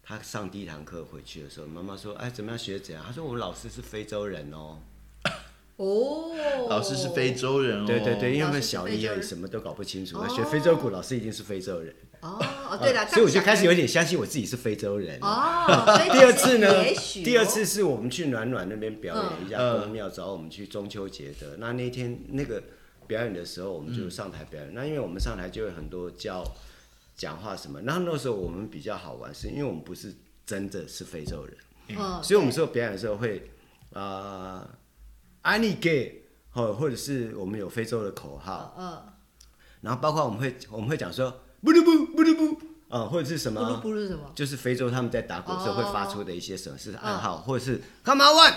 [0.05, 4.79] 他上第一堂课回去的时候，妈妈说：“哎，怎么样学怎样？”他说：“我们老师是非洲人哦。
[5.85, 6.31] 哦，
[6.69, 10.19] 老师是非洲人哦，对对对，因为他们小一而已，非洲人什么都搞不清楚。
[10.19, 11.95] 哦学非洲鼓，老师一定是非洲人。
[12.21, 12.39] 哦
[12.71, 15.19] 哦，对了，所以我就开始有点点相信我自己是非洲人。
[15.21, 17.25] 哦， 第二次呢也许哦？
[17.25, 21.57] 第二次是我们去暖暖那边表演一家嗯公庙，找我们去中秋节的。
[21.59, 22.63] 那那天那个
[23.09, 24.73] 表演的时候，我们就上台表演。
[24.73, 26.45] 那因为我们上台就有很多教
[27.17, 30.15] 讲话什么，然后那时候我们比较好玩，是因为我们不是
[30.47, 31.57] 真的是非洲人，
[31.99, 33.51] 嗯，所以我们说表演的时候会
[33.93, 34.69] 啊，
[35.43, 39.03] 安利给，或或者是我们有非洲的口号，嗯，
[39.83, 43.77] 然后包括我们会我们会讲说不噜不不噜不啊，或者是什布鲁么。
[43.79, 48.55] 布鲁是什么就是非洲他们在打鼓的时候会发哦出的一些什么是暗号，或者是 Come on one。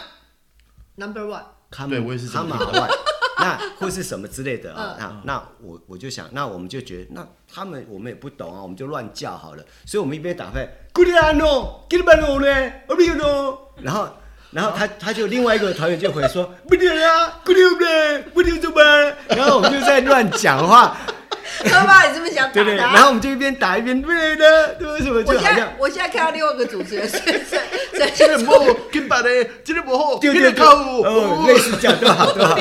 [0.97, 2.89] ？Number one，Come 对我也是 Come 听 on，
[3.37, 9.65] 那或是什么之类的嗯啊、那那我我就想，那我们就觉得，那他们我们也不懂啊，我们就乱叫好了。
[9.85, 12.73] 所以我们一边打牌 g o o d a n o g o o d a n o 呢
[12.87, 14.07] o b i no，然后
[14.55, 19.17] 然后他他就另外一个团员就回说 不丢啊 d a n o 不丢怎么办？
[19.27, 20.95] 然后我们就在乱讲话，
[21.65, 22.93] 他妈，你这么想打对对，的啊？
[22.93, 25.75] 然后我们就一边打一边对的，对为什么我就好像现在。
[25.77, 27.61] 我现在看到另外一个主持人是是
[27.93, 32.57] 这是个不金白的，这个不好，这对对对，个跳舞，哦，类似这样都好都好，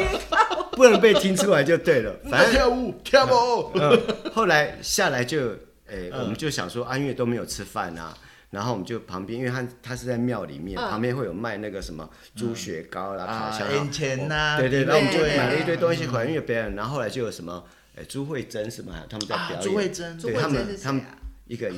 [0.73, 2.13] 不能被听出来就对了。
[2.29, 2.51] 反正。
[2.53, 4.01] 跳舞跳舞，嗯，
[4.35, 5.51] 后来下来就，
[5.89, 8.13] 诶、我们就想说，安岳都没有吃饭啊，
[8.55, 10.89] 然后我们就旁边，因为他他是在庙里面，嗯。
[10.89, 17.65] 旁边会有卖那个什么猪血糕啦、啊烤箱、烟钱呐对对，然后我们就买了一堆东西回来，因为别人，然后后来就有什么，
[17.97, 21.19] 诶、朱慧珍什么，他们在啊表演，朱慧珍对他们他们啊？
[21.47, 21.71] 一个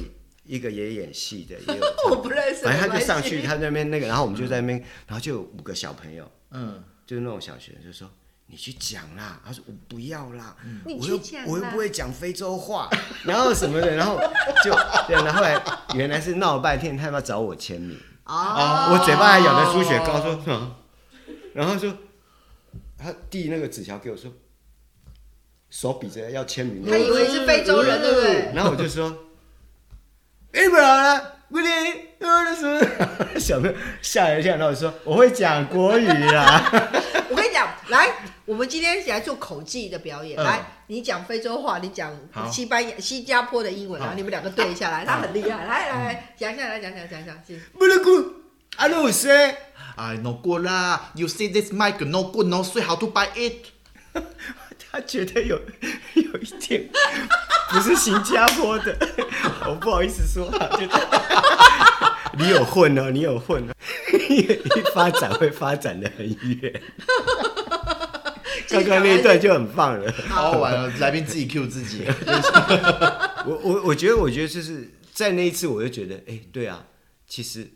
[0.44, 8.08] 一个也演戏的，也有 我不认识，反正他就上去，他那边那个，然后我们就在那边，然后就有五个小朋友，嗯，就是那种小学生，就说
[8.48, 12.88] 你去讲啦，他说我不要啦，你我又我又不会讲非洲话，
[13.24, 14.18] 然后什么的，然后
[14.64, 14.72] 就
[15.08, 15.60] 对，然后后来
[15.94, 20.74] 原来是闹了半天，他要找我签名，哦，我嘴巴还咬着猪血糕说，嗯
[21.54, 21.92] 然后说
[22.98, 24.30] 他递那个纸条给我说，
[25.70, 28.52] 手比着要签名，他以为是非洲人，对不对？
[28.54, 29.12] 然后我就说，
[30.52, 32.80] 哎，不好了，不对，呃，什么？
[33.38, 36.70] 小朋友吓了一跳，然后我说我会讲国语啦。
[37.28, 38.10] 我跟你讲，来，
[38.44, 40.38] 我们今天来做口技的表演。
[40.38, 45.64] 嗯来，你讲非洲话，你讲好西班牙、新加坡的英文，然后你们两个对一下来，他很厉害。
[45.64, 47.34] 来来来，讲一下，来讲讲讲讲。
[47.46, 48.10] 是不能哭，
[48.76, 49.30] 阿鲁斯，
[49.96, 53.68] 哎，no good 啦，you see this mic no good no sweet how to buy it？
[54.92, 55.58] 他觉得有
[56.14, 56.88] 有一点
[57.70, 58.94] 不是新加坡的，
[59.66, 60.86] 我 不好意思说啊，就
[62.38, 63.72] 你有混哦，你有混哦，
[64.28, 64.46] 一
[64.94, 66.80] 发展会发展的很远。
[68.68, 70.12] 刚刚那一段就很棒了。
[70.28, 72.04] 好好玩哦，来宾自己 Q 自己，
[73.46, 76.84] 我我我觉得，我觉得就是在那一次，我就觉得，哎、对啊，
[77.28, 77.70] 其实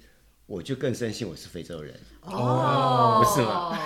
[0.46, 1.94] 我就更深信我是非洲人。
[2.22, 3.78] 哦，不是吗？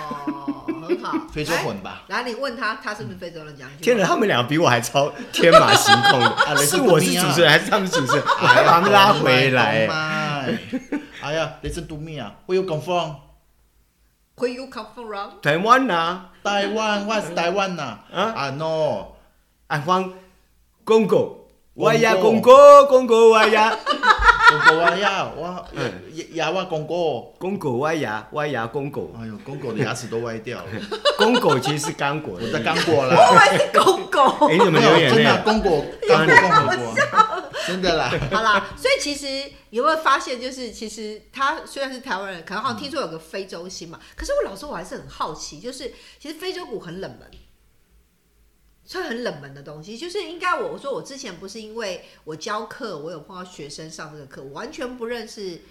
[0.87, 3.55] 很好， 非洲混吧然后，你问他，他是不是非洲人？
[3.55, 3.69] 讲。
[3.81, 8.23] 天哪，他们两个比我还超天马行空的，是我是主持人还是他们主持人？
[8.25, 9.87] 我还把他们拉回来。
[11.21, 15.41] 哎呀，Listen to me 啊，Where you come from？Where you come from？
[15.41, 17.99] 台湾呐，台湾，What's 台湾呐？
[18.13, 19.13] 啊啊，No，
[19.67, 20.11] 啊，方
[20.83, 23.73] 公狗，我呀公公狗，公狗我呀，
[24.49, 25.65] 公狗啊呀，我
[26.33, 27.33] 牙我公狗。
[27.39, 30.65] 公狗歪牙，歪牙公狗，哎呦，公狗的牙齿都歪掉了，
[31.17, 32.45] 公狗其实是刚果的。
[32.45, 33.15] 我在刚果我啦。
[33.15, 34.47] 以为是狗狗。
[34.47, 35.41] 哎，你怎么没有，真的？
[35.43, 36.95] 公果刚果共和国，
[37.65, 38.09] 真的啦。
[38.31, 47.29] 好啦，所以其实有没有发现，就是其实他虽然是台湾人，可能好像听说有个非洲心嘛，可是我老说我还是很好奇，就是其实非洲鼓很冷门，
[48.85, 55.61] 算很冷门的东西，就是应该我我说我之前不是因为我教课，我有碰到学生上这个课，我完全不认识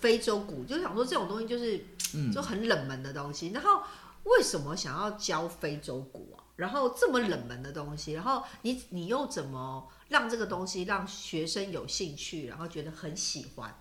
[0.00, 1.84] 非洲鼓，就想说这种东西就是
[2.32, 3.82] 就很冷门的东西，然后
[4.24, 6.40] 为什么想要教非洲鼓啊？
[6.56, 13.74] 然后这么冷门的东西，然后你你又怎么让这个东西让学生有兴趣，然后觉得很喜欢？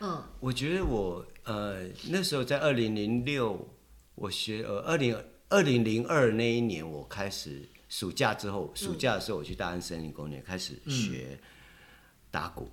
[0.00, 3.68] 嗯，我觉得我呃那时候在二零零六，
[4.14, 11.40] 我学呃二零二零零二那一年我开始暑假之后，暑假的时候我去大安森林公园开始学
[12.30, 12.68] 打鼓，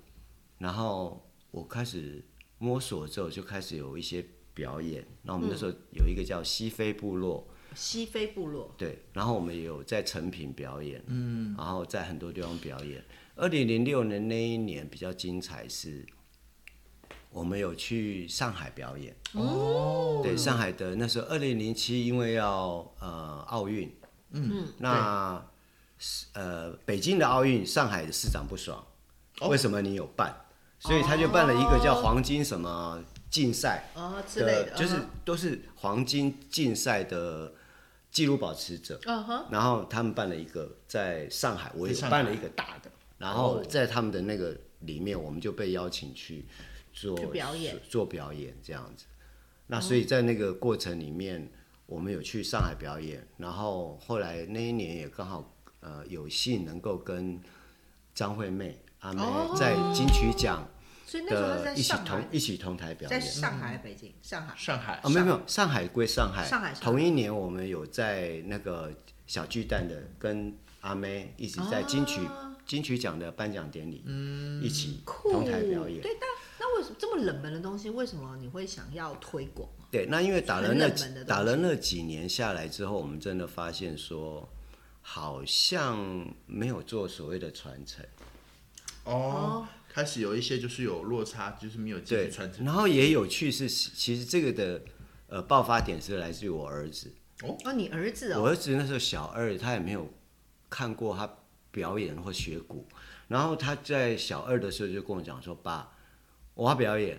[0.58, 2.22] 然后我开始
[2.58, 4.24] 摸索之后就开始有一些
[4.54, 5.04] 表演。
[5.22, 8.74] 那我们那时候有一个叫西非部落，西非部落。
[8.76, 13.04] 对，然后我们也有在成品表演，嗯，然后在很多地方表演。
[13.36, 16.04] 二零零六年那一年比较精彩是。
[17.28, 19.14] 我们有去上海表演。
[19.34, 23.94] 哦，对，上海的那时候二零零七，因为要呃奥运，
[24.30, 25.46] 嗯，那
[26.32, 28.82] 呃北京的奥运，上海的市长不爽，
[29.50, 30.34] 为什么你有办？
[30.78, 37.52] 所以他就办了一个叫黄金什么竞赛哦之类的，就是都是黄金竞赛的
[38.16, 46.46] 纪录保持者，嗯哼，然后他们办了一个在上海，我也办了一个大的，然后在他们的那个里面，我们就被邀请去。
[46.94, 49.04] 做表演，做表演这样子，
[49.66, 51.46] 那所以在那个过程里面，
[51.84, 57.38] 我们有去上海表演，然后后来那一年也刚好呃有幸能够跟
[58.14, 59.20] 张惠妹阿妹
[59.58, 60.66] 在金曲奖，
[61.06, 64.94] 所以那时候在一起同一起同台表演，在上海、北京、上海、上海。
[64.94, 68.92] 啊没有没有上海归上海，上海同一年我们有在那个
[69.26, 72.20] 小巨蛋的跟阿妹一起在金曲
[72.66, 76.66] 金曲奖的颁奖典礼，嗯，一起同台表演，对但那。
[76.76, 77.88] 为什么这么冷门的东西？
[77.88, 79.66] 为什么你会想要推广？
[79.90, 80.90] 对，那因为打了那
[81.24, 84.46] 打了那几年下来之后，我们真的发现说，
[85.00, 88.04] 好像没有做所谓的传承。
[89.04, 89.66] 哦，
[89.96, 92.66] 开始有一些就是有落差，就是没有继续传承。
[92.66, 94.82] 然后也有趣是，其实这个的
[95.26, 97.10] 呃爆发点是来自于我儿子。
[97.42, 100.12] 哦，哦，你儿子哦，我儿子那时候小二，他也没有
[100.68, 101.38] 看过他
[101.70, 102.86] 表演或学鼓，
[103.28, 105.90] 然后他在小二的时候就跟我讲说：“爸。”
[106.52, 107.18] 我要表演，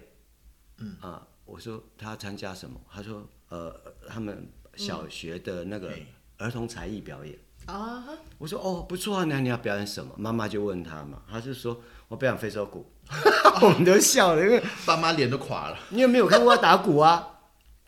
[0.78, 2.80] 嗯啊，我说他参加什么？
[2.92, 3.76] 他说呃，
[4.08, 5.98] 他们小学的那个
[6.38, 7.36] 儿童才艺表演
[7.67, 8.03] 啊。
[8.38, 10.12] 我说哦，不错啊，那你要表演什么？
[10.17, 12.91] 妈妈就问他嘛，他就说我表演非洲鼓，
[13.62, 15.77] 我们都笑了，因为爸妈脸都垮了。
[15.89, 17.27] 你有没有看过他打鼓啊？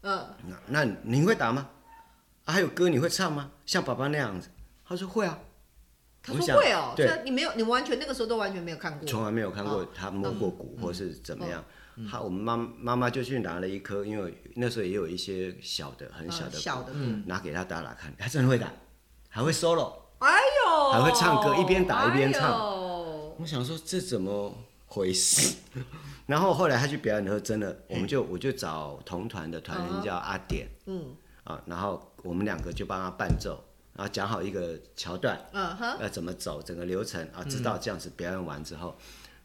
[0.02, 0.26] 嗯，
[0.68, 1.68] 那那你会打吗？
[2.46, 3.52] 还有歌你会唱吗？
[3.66, 4.50] 像爸爸那样子？
[4.86, 5.40] 他说会啊。
[6.22, 11.64] 他说会哦，对，你没有，你完全那个时候都完全没有看过，从来没有看过他摸过鼓或是怎么样。
[12.10, 16.94] 他我们妈妈妈就去拿了一颗，因为那时候也有一些小的很小的小的，
[17.26, 18.72] 拿给他打打看，他真的会打，
[19.30, 20.28] 还会 solo，哎
[20.66, 22.52] 呦，还会唱歌，一边打一边唱。
[23.38, 24.54] 我想说这怎么
[24.88, 25.56] 回事？
[26.28, 31.16] 然后后来他去表演的时候，真的，我们就我就找同团的团员叫阿典，嗯。
[31.46, 33.64] 啊，然后我们两个就帮他伴奏。
[33.94, 38.96] 然后，讲好一个桥段，嗯哼，要怎么走，整个流程啊，知道这样子表演完之后，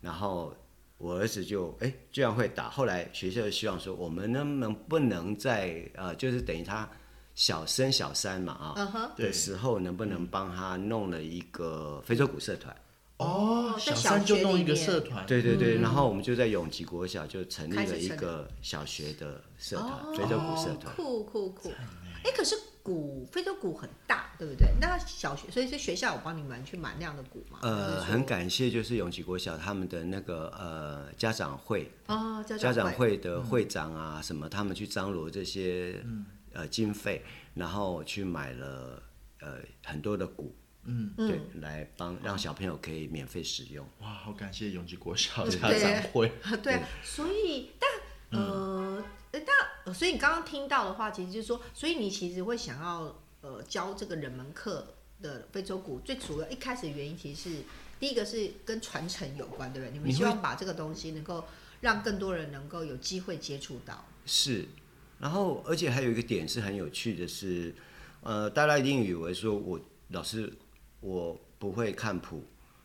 [0.00, 0.54] 然后
[0.98, 6.88] 我儿子就哎居然会打，后来学校就希望说，我们能不能不能在呃，就是等于他
[7.34, 12.74] 小生小三嘛啊的时候，能不能帮他弄了一个非洲鼓社团？
[13.18, 21.72] 哦，小三就弄一个社团，对对对，然后我们就在永吉国小就成立了一个小学的社团，非洲鼓社团，酷酷酷，
[22.24, 22.56] 哎，可是。
[22.84, 24.68] 鼓非洲鼓很大，对不对？
[24.78, 27.60] 那小学，所以是学校有帮你们去买那样的鼓吗？
[27.62, 31.90] 呃，很感谢，就是永吉国小他们的那个呃家长会。
[32.04, 33.16] 啊，家长会。
[33.16, 35.98] 的会长啊什么，他们去张罗这些
[36.54, 37.22] 呃经费，
[37.54, 39.02] 然后去买了
[39.40, 43.86] 呃很多的鼓，嗯，对，来帮让小朋友可以免费使用。
[44.00, 46.32] 哇，好感谢永吉国小家长会。
[46.62, 49.04] 对，所以但呃。
[49.34, 57.56] 但所以你刚刚听到的话，其实就是说，所以你其实会想要呃教这个人门课的非洲鼓，最主要一开始原因其实是
[57.98, 59.92] 第一个是跟传承有关，对不对？
[59.92, 61.44] 你们希望把这个东西能够
[61.80, 64.06] 让更多人能够有机会接触到。
[64.24, 64.68] 是，
[65.18, 67.74] 然后而且还有一个点是很有趣的是，
[68.22, 70.52] 呃，大家一定以为说我老师
[71.00, 72.42] 我不会看谱，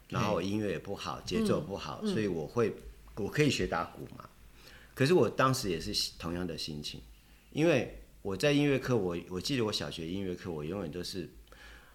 [0.08, 2.74] 然后音乐也不好，节奏不好，所以我会
[3.16, 4.30] 我可以学打鼓嘛？
[4.94, 7.02] 可是我当时也是同样的心情，
[7.52, 11.30] 因为我在音乐课，我我记得我小学音乐课，我永远都是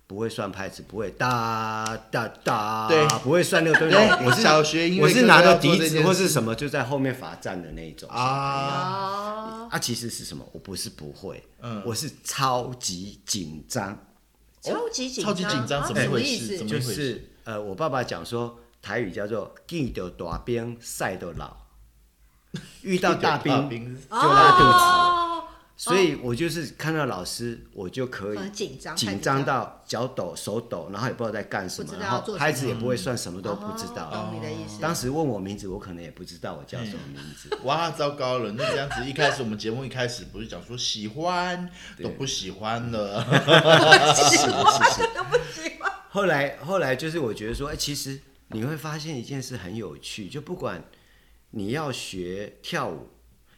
[0.06, 3.96] 不会算拍子，不会哒哒哒，对，不会算那个东西。
[4.24, 8.08] 我是小学音乐，我是拿着笛子或是什么就在后面罚站的那一种。
[8.10, 9.66] 啊。
[9.70, 10.46] 啊，其实是什么？
[10.52, 13.98] 我不是不会，嗯，我是超级紧张，
[14.62, 16.48] 超级紧超级紧张啊怎么回什么意思？
[16.48, 16.94] 就事怎么一回事？
[16.94, 21.56] 是呃，我爸爸讲说台语叫做“记得大兵晒得老”，
[22.82, 24.64] 遇到大兵大兵就拉肚
[25.08, 25.13] 子。
[25.74, 34.08] 哦，所以我就是看到老师，我就可以很紧张，紧张到脚抖、手抖，然后也不知道在干什么，然后要做什么拍子也不会算，什么都不知道。
[34.12, 34.80] 哦懂你的意思。
[34.80, 37.50] 当时问我名字，我可能也不知道我叫什么名字。
[37.64, 38.52] 哇，糟糕了！
[38.52, 41.68] 那这样子，一开始我们节目一开始不是讲说喜欢
[42.00, 43.22] 都不喜欢了，
[44.14, 45.92] 喜欢都不喜欢。
[46.10, 50.84] 后来后来就是我觉得说，哎、其实你会发现一件事很有趣，就不管
[51.50, 53.08] 你要学跳舞，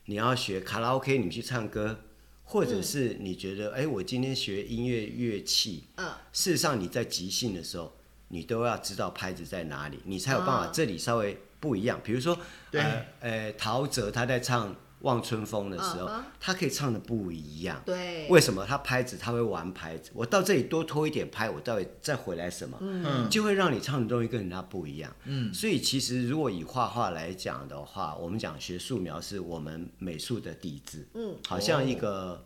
[0.07, 2.01] 你要学卡拉 OK，你去唱歌，
[2.49, 7.93] 或者是你觉得，哎、我今天学音乐乐器，嗯，事实上你在即兴的时候，
[8.29, 12.01] 你都要知道拍子在哪里，你才有办法嗯这里稍微不一样。
[12.03, 12.39] 比如说，
[12.71, 12.81] 对。
[12.81, 17.83] 呃呃，陶喆他在唱《望春风》的时候，他可以唱的不一样。
[17.85, 20.11] 对，为什么他拍子他会玩拍子？
[20.15, 22.79] 我到这里多拖一点拍，我到底再回来什么？
[22.81, 25.15] 嗯就会让你唱的东西跟人家不一样。
[25.25, 31.07] 嗯，所以其实如果以画画来讲的话，我们讲学素描是我们美术的底子。
[31.15, 32.45] 嗯，好像一个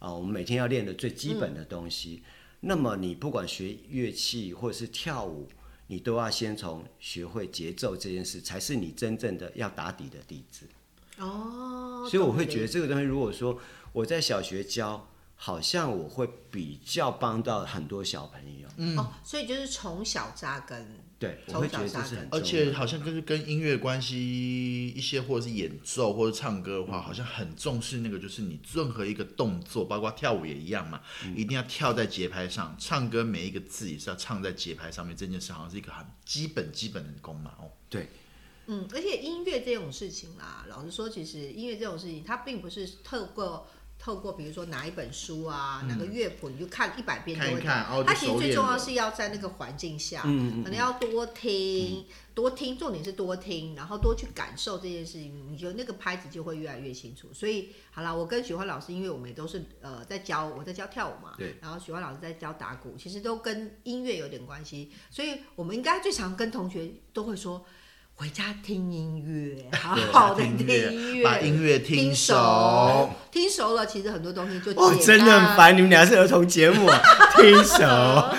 [0.00, 2.22] 啊、我们每天要练的最基本的东西。
[2.60, 5.48] 那么你不管学乐器或者是跳舞，
[5.86, 10.66] 你都要先从学会节奏这件事，才是你真正的要打底的底子。
[11.18, 13.60] 哦，所以我会觉得这个东西，如果说
[13.92, 19.00] 我在小学教，好像我会比较帮到很多小朋友。
[19.00, 31.00] 哦，所以就是从小扎根，对，我从会觉得这小扎根是很而且好像就是跟音乐关系一些，或者是演奏或者唱歌的话，好像很重视那个，就是你任何一个动作，包括跳舞也一样嘛，
[31.36, 32.74] 一定要跳在节拍上。
[32.76, 37.52] 唱歌每一个字也是要唱在节拍上面，这件事好像是一个很基本基本的功嘛。
[37.60, 38.08] 哦，对，
[38.66, 43.66] 嗯，而且音乐这种事情啦，老实说，其实音乐这种事情，它并不是透过
[43.98, 57.28] 透过比如说哪一本书啊，哪个乐谱，你就看一百遍都会看一看哦它其实最重要是要在那个环境下，嗯可能要多听，多听，重点是多听，然后多去感受这件事情，你觉得那个拍子就会越来越清楚。
[57.32, 67.64] 所以好啦，我跟许欢老师，因为我们也都是呃在教，我在教跳舞嘛，对，然后许欢老师在教打鼓，其实都跟音乐有点关系，所以我们应该最常跟同学都会说。
[68.16, 73.10] 回家听音乐，好好的听音乐，把音乐听听熟。
[73.32, 77.02] 听熟了，其实很多东西就哦，真的很开烦，你们俩是儿童节目啊，
[77.36, 77.76] 听熟。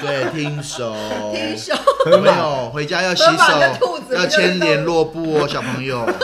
[0.02, 0.96] 对，听熟，
[1.34, 1.74] 听熟。
[2.10, 2.70] 有没有？
[2.70, 6.08] 回家要洗手，要牵联络簿哦，小朋友。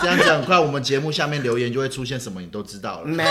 [0.00, 3.06] 这样子很快，我们节目下面留言就会出现什么，你都知道了。
[3.06, 3.22] 咩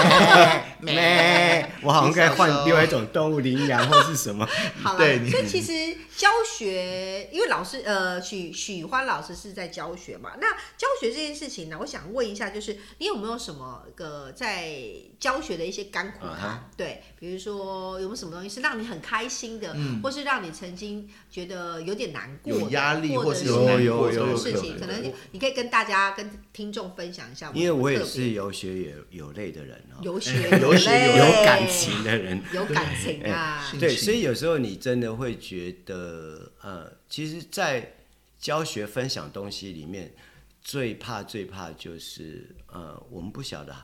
[1.62, 4.48] 咩，我好像该换另外一种动物羚羊或是什么。
[4.84, 14.76] 好了，对所以其实教学，因为老师呃许许欢老师是在教学嘛，那教学这件事情呢，我想问一下，就是你有没有什么个在
[15.20, 16.50] 教学的一些甘苦谈？
[16.50, 27.52] 啊对，比如说有没有什么东西是让你很开心的，或是让你曾经觉得有点难过、有压力或者是有难有的有有事情，可能你你可以跟大家跟听众分享一下。
[27.54, 28.74] 因为我也是有血
[29.12, 32.42] 有有泪的人哦，有血 有血泪有感情的人。
[32.54, 33.64] 有感情啊。
[33.80, 37.96] 对，所以有时候你真的会觉得，呃，其实，在
[38.40, 40.14] 教学分享东西里面，
[40.62, 43.76] 最怕最怕就是，呃，我们不晓得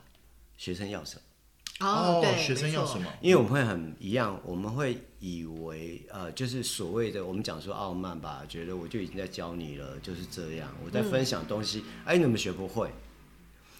[0.58, 1.15] 学生要什
[1.80, 3.12] 么，哦，对，学生要什么？
[3.21, 12.89] 因为我们会很一样，我们会以为，呃，就是所谓的我们讲说傲慢吧，觉得我就已经在教你了，就是这样，我在分享东西，哎，你怎么学不会？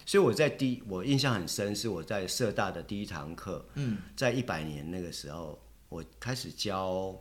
[0.06, 7.18] 所以我在第我印象很深，是我在社大的第一堂课，嗯，在一百年那个时候，我开始教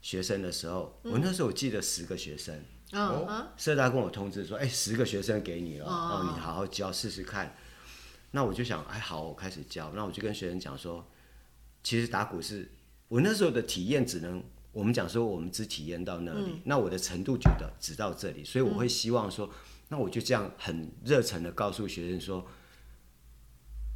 [0.00, 2.54] 学生的时候，我那时候我记得十个学生，
[2.92, 3.26] 嗯。
[3.28, 5.90] 嗯，社大跟我通知说，哎，十个学生给你了，哦。
[5.90, 7.56] 哦，你好好教试试看。
[8.32, 9.92] 那我就想，哎，好，我开始教。
[9.94, 11.06] 那我就跟学生讲说，
[11.82, 12.70] 其实打鼓是
[13.08, 16.40] 我那时候的体验，只能我们讲说，我们只体验到那里。
[16.46, 16.60] 嗯。
[16.64, 19.48] 那我的程度觉得只到这里，所以我会希望说，
[19.88, 22.46] 那我就这样很热忱的告诉学生说，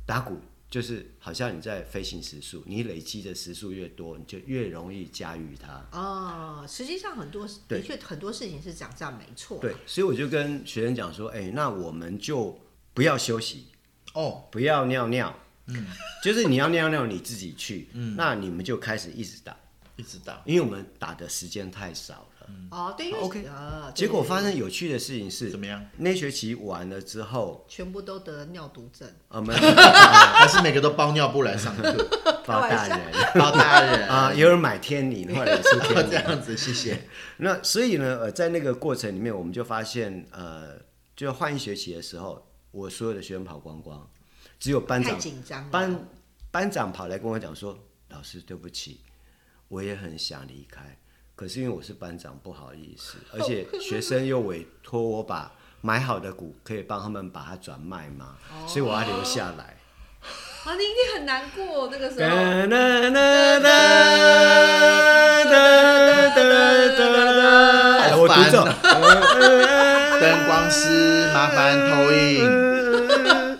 [0.06, 0.38] 打鼓
[0.70, 5.84] 就是好像你在飞行时速，你累积的时速越多，你就越容易驾驭它。
[5.90, 9.58] 哦，实际上很多的确很多事情是讲这样没错。
[9.60, 12.60] 对，所以我就跟学生讲说，哎、那我们就
[12.94, 13.66] 不要休息，
[14.14, 15.86] 哦，不要尿尿，嗯，
[16.22, 19.56] 就是你要尿尿你自己去，嗯，那你们就开始一直打，
[19.96, 20.40] 一直打。
[20.46, 22.26] 因为我们打的时间太少了。
[22.70, 25.84] 哦，对，因为 OK 啊，结果发生有趣的事情是怎，么样？
[25.96, 29.08] 那学期完了之后，全部都得尿毒症。
[29.28, 31.92] 我们 还是每个都包尿布来上课？
[32.46, 32.98] 包大人
[33.34, 36.24] 包大人啊，有人买天理，后来也是天 这理。
[36.24, 37.08] 样子，谢谢。
[37.36, 40.74] 那所以呢，呃，在那个过程里面，我们就发现，呃，
[41.14, 44.08] 就换一学期的时候，我所有的学生跑光光，
[44.58, 45.68] 只有班太长紧张了。
[45.70, 46.08] 班
[46.50, 47.78] 班长跑来跟我讲说
[48.10, 49.00] ：“老师对不起，
[49.68, 50.98] 我也很想离开，
[51.40, 58.36] 可是因为我是班长，不好意思，而且学生又委托我把买好的股可以帮他们把它转卖嘛？
[58.68, 59.78] 所以我要留下来。
[60.64, 62.28] 啊，你一定很难过那个时候。
[62.28, 65.56] 哒哒哒哒哒
[66.28, 68.16] 哒哒哒哒。
[68.18, 68.62] 我读着。
[70.20, 73.56] 灯光师，麻烦投影。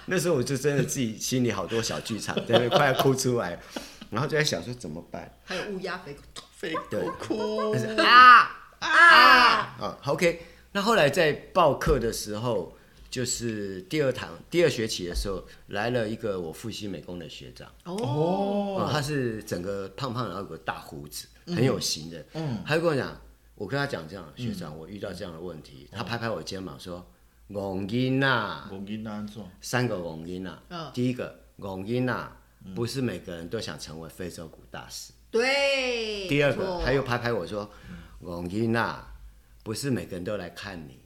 [0.10, 3.60] 那时候我就真的自己心里好多小剧场，在那快要哭出来，
[4.08, 5.30] 然后就在想说怎么办。
[5.44, 6.16] 还有乌鸦飞。
[6.58, 7.70] 飞对哭，
[8.02, 8.50] 啊
[8.80, 8.88] 啊！
[9.78, 10.42] 啊？OK，
[10.72, 12.76] 那后来在报课的时候，
[13.08, 22.26] 就是第二堂第二学期的时候，来了一个我复习美工的学长，哦，他是整个胖胖，然后有个大胡子，很有型的。
[22.34, 23.16] 嗯，他就跟我讲，
[23.54, 27.06] 我跟他讲这样，学长，我遇到这样的问题，他拍拍我肩膀说
[27.50, 30.58] ：“戆音呐，我跟他做，三个戆音呐。
[30.70, 32.32] 嗯第一个戆音呐，
[32.74, 35.12] 不是每个人都想成为非洲鼓大师。
[35.30, 36.26] 对。
[36.28, 37.70] 第二个，他又拍拍我说
[38.20, 39.14] ：“王一娜，
[39.62, 41.00] 不是每个人都来看你。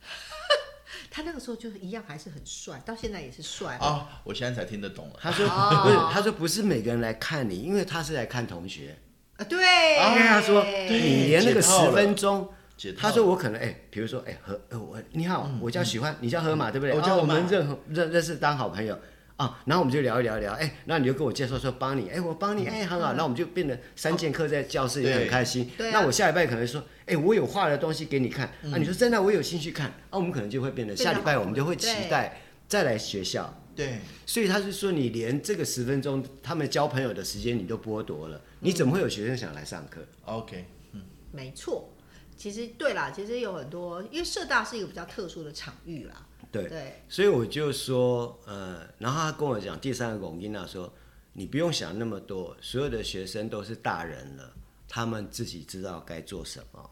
[1.10, 3.78] 他那个时候就是一样，还是很帅，到现在也是帅。
[3.80, 5.14] 哦，我现在才听得懂了。
[5.20, 8.98] 他说哦不是，他说不是每个人来看你，因为他是来看同学。
[9.36, 9.58] 啊，对。
[9.58, 12.52] 因为他说你连那个十分钟，
[12.98, 16.92] 他说我可能哎，比如说哎河呃我你好，我叫许欢，你叫河马对不对？
[16.92, 18.98] 哦我我叫河马们认认认识当好朋友
[19.36, 25.68] 啊，然后我们就聊一聊聊，哎，那你就跟我介绍说帮你，哎我帮你，哎很好，那我们就变得三剑客在教室也很开心。
[25.76, 33.60] 对啊那我下礼拜可能说，哎我有画的东西给你看，啊你说真的我有兴趣看，啊我们可能就会变得下礼拜我们就会期待再来学校。
[33.74, 41.90] 对，所以他是说，你连这个十分钟他们交朋友的时间你都剥夺了，你怎么会有学生想来上课？OK，嗯没错。
[42.36, 46.24] 其实对啦，其实有很多，因为社大是一个比较特殊的场域啦。
[46.62, 50.92] 对对，所以我就说，呃，然后他跟我讲，第三个龚英娜说，
[51.32, 54.54] 你不用想那么多，所有的学生都是大人了，
[54.88, 56.90] 他们自己知道该做什么。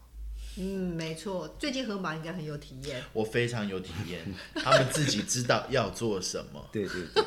[0.57, 1.47] 嗯，没错。
[1.57, 3.01] 最近河马应该很有体验。
[3.11, 6.63] 我非常有体验，他们自己知道要做什么。
[6.71, 7.23] 对对对，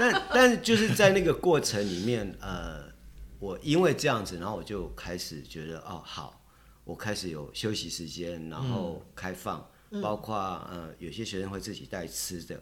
[0.00, 2.84] 但但就是在那个过程里面，呃，
[3.38, 6.42] 我因为这样子，然后我就开始觉得，哦，好，
[6.82, 9.64] 我开始有休息时间，然后开放，
[10.02, 10.36] 包括
[10.70, 12.60] 呃，有些学生会自己带吃的，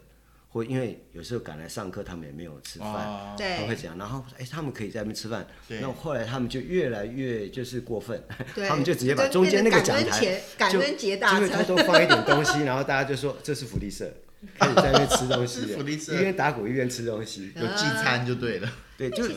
[0.49, 3.35] 或因为有时候赶来上课，他们也没有吃饭。
[3.37, 5.45] 他会这样，然后哎，他们可以在那边吃饭。
[5.67, 8.23] 对那后来他们就越来越就是过分，
[8.53, 14.11] 对他们就直接把中间那个讲台感恩节感就恩节大就会餐偷偷放一点东西，然后大家就说这是福利社，
[14.59, 17.51] 开始在那边吃东西了， 福利社一边打鼓一边吃东西。
[17.55, 18.71] 有聚餐就对了。
[18.97, 19.27] 对，就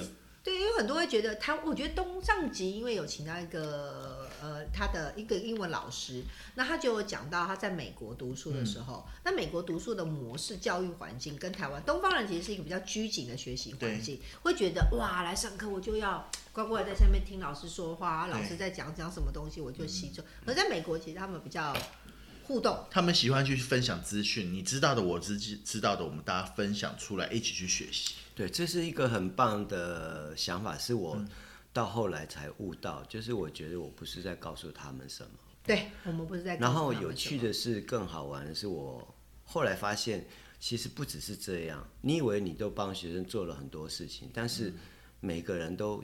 [0.44, 6.22] 对，因为很多会觉得他，我觉得东上集因为有请到一个呃他的一个英文老师，
[6.54, 21.76] 那他就有讲到他在美国读书的时候，那美国读书的模式、教育环境跟台湾东方人其实是一个比较拘谨的学习环境，会觉得哇来上课我就要乖乖地在下面听老师说话，老师在讲讲什么东西我就吸收，而在美国其实他们比较
[22.46, 22.84] 互动。
[22.90, 28.14] 他们喜欢去分享资讯，你知道的，我知知道的，我们大家分享出来，一起去学习。
[28.36, 31.18] 对，这是一个很棒的想法，是我
[31.76, 35.30] 到后来才悟到，就是我觉得我不是在告诉他们什么。
[35.62, 39.14] 对我们不是在告然后有趣他们什么的是，更好玩的是，我
[39.44, 40.26] 后来发现，
[40.58, 41.86] 其实不只是这样。
[42.00, 44.72] 你以为你都帮学生做了很多事情，但是
[45.20, 46.02] 每个人都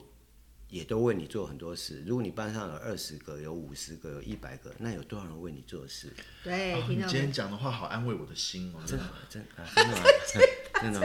[0.69, 2.03] 也都为你做很多事。
[2.05, 6.13] 如果你班上有二十个、有五十个、有一百个，那有多少人为你做事？
[6.43, 9.05] 对，哦你今天讲的话好安慰我的心哦，真的。
[9.27, 10.03] 真的，真的吗？
[10.81, 10.99] 真的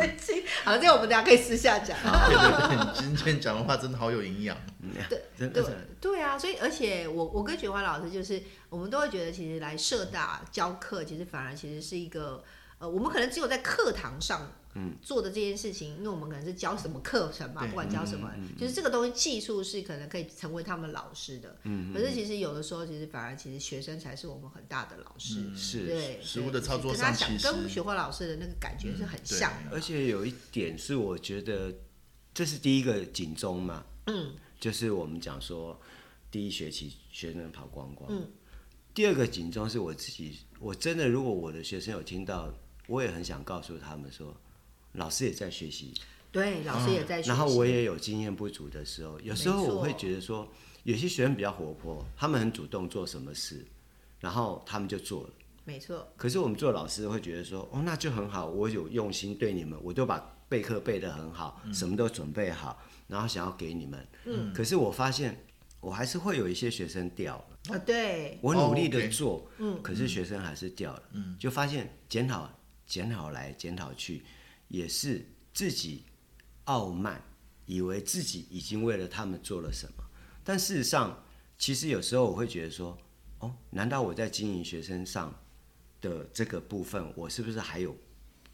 [0.65, 1.97] 好，这个我们等一下可以私下讲。
[2.03, 4.57] 对对对，你今天讲的话真的好有营养。
[5.09, 5.63] 对真的
[6.01, 12.43] 对啊，所以而且我我跟雪花老师就是，我们都会觉得其实来社大教课，其实反而其实是一个
[12.79, 14.53] 呃，我们可能只有在课堂上。
[14.75, 21.57] 嗯，做的这件事情，因为我们可能是教什么课程嘛，不管教什么，就是这个东西技术是可能可以成为他们老师的。
[21.65, 25.57] 嗯，可是其实有的时候，其实反而其实学生才是我们很大的老师。
[25.57, 29.71] 是对，实物的操作跟他想跟雪花老师的那个感觉是很像的。
[29.73, 31.75] 而且有一点是，我觉得
[32.35, 35.81] 这是第一个警钟嘛，嗯，就是我们讲说
[36.31, 38.31] 第一学期学生跑光光，嗯，
[38.95, 42.53] 第二个警钟是我自己，我真的如果我的学生有听到，
[42.87, 44.35] 我也很想告诉他们说，
[44.99, 45.95] 老师也在学习，
[46.31, 47.29] 对，老师也在学习。
[47.29, 50.47] 然后我也有经验不足的时候，有时候我会觉得说，
[50.83, 53.65] 有些学生比较活泼，他们很主动做什么事，
[54.21, 55.31] 然后他们就做了。
[55.65, 60.19] 没错，可是我们做老师会觉得说，哦，那就很好，我有用心对你们，我都把
[60.49, 64.09] 备课备得很好，什么都准备好，然后想要给你们。
[64.25, 64.53] 嗯。
[64.55, 65.45] 可是我发现，
[65.81, 72.51] 我还是会有一些学生掉了，啊，对，我努力哦的做，嗯，可是学生还是掉了，嗯，就发现检讨
[72.87, 74.23] 检讨来检讨去，
[74.69, 76.05] 也是自己
[76.65, 77.23] 傲慢，
[77.67, 80.05] 以为自己已经为了他们做了什么，
[80.45, 81.25] 但事实上，
[81.59, 82.97] 其实有时候我会觉得说，
[83.41, 85.35] 哦，难道我在经营学生上
[86.01, 87.97] 的这个部分，我是不是还有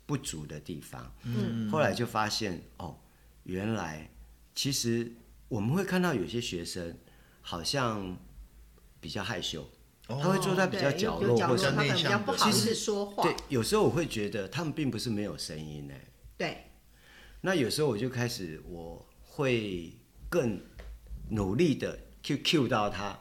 [0.06, 1.14] 不足的地方？
[1.24, 2.98] 嗯，后来就发现，哦，
[3.42, 4.10] 原来
[4.54, 5.12] 其实
[5.48, 6.96] 我们会看到有些学生
[7.40, 8.16] 好像
[9.00, 9.68] 比较害羞，
[10.06, 13.22] 他会坐在比较角落，或者他可能比较不好意思其实说话。
[13.22, 15.94] 对，有时候我会觉得他们并不是没有声音呢。
[16.36, 16.64] 对，
[17.40, 19.92] 那有时候我就开始，我会
[20.28, 20.60] 更
[21.30, 23.18] 努力的去 cue 到他，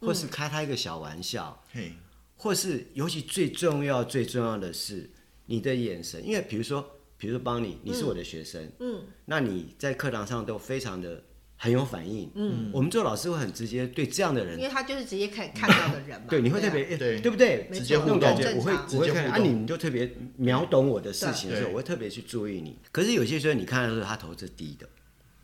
[0.00, 1.92] 或是开他一个小玩笑，嘿，
[2.36, 5.10] 或是尤其最重要最重要的是
[5.46, 11.22] 你的眼神，因为比如说，比如说帮你，你是我的学生，嗯，那你在课堂上都非常的
[11.62, 16.26] 很有反应，嗯，我们做老师会很直接对这样的人因为他就是直接看 看到的人嘛。
[16.28, 17.68] 对，你会特啊别、对对不对？
[17.72, 22.76] 直接互动那种感觉，我会我会看啊，直接互动你你就特别秒懂我的事情的时候，我会特别去注意你。
[22.90, 24.88] 可是有些时候你看的时候，他头是低的，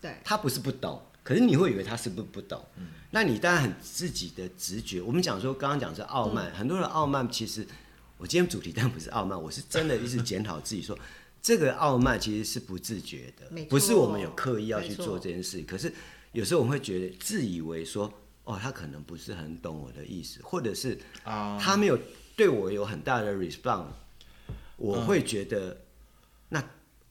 [0.00, 2.60] 对他不是不懂，可是你会以为他是不是不懂。
[2.78, 5.00] 嗯那你当然很自己的直觉。
[5.00, 7.64] 我们讲说，刚刚讲是傲慢，很多人傲慢，其实
[8.18, 10.98] 我今天主题当然不是傲慢，我是真的一直检讨自己说。
[11.40, 15.62] 这个傲慢其实是不自觉的不是我们有刻意要去做这件事。
[15.62, 15.92] 可是
[16.32, 18.12] 有时候我们会觉得自以为说，
[18.44, 21.98] 哦，他可能不是很懂我的意思，或者是啊他没有
[22.36, 23.86] 对我有很大的 respond，
[24.76, 25.76] 我会觉得，
[26.50, 26.62] 那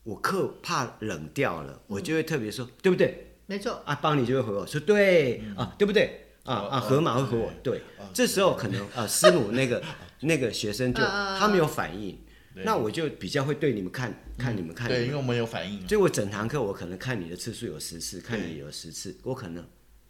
[0.03, 3.35] 我课怕冷掉了，我就会特别说，对不对？
[3.45, 6.23] 没错，啊，帮你就会回我说对啊，对不对？
[6.43, 7.81] 啊啊，河马会回我对，
[8.13, 9.83] 这时候可能啊师母那个
[10.21, 12.17] 那个学生就他没有反应，
[12.63, 19.65] 那我就比较会对你们看看你们看对，你们，因为我们有反应，所以我整堂课我可能看你的次数有十次，看你有十次，我可能。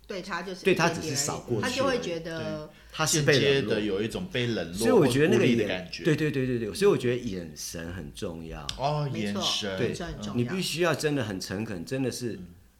[0.08, 3.76] 对他就是对他只是扫过去他就会觉得他是被冷落。
[3.76, 8.66] 的，有一种被冷落，所以我觉得那个感觉，对对对对对，所以我觉得眼神很重要。
[8.80, 10.34] 哦，眼神，对这很重要。
[10.34, 12.40] 你必须要真的很诚恳，真的是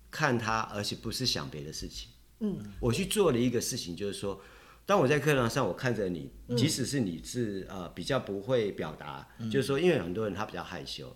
[0.10, 2.08] 看他，而且不是想别的事情。
[2.40, 4.42] 嗯，我去做了一个事情，就是说，
[4.88, 11.14] 当我在课堂上，我看着你，即使是你是呃比较不会表达，就是说，因为很多人他比较害羞。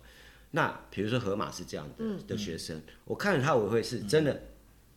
[0.50, 4.38] 那比如说河马是这样的的学生，我看着他，我会是真的，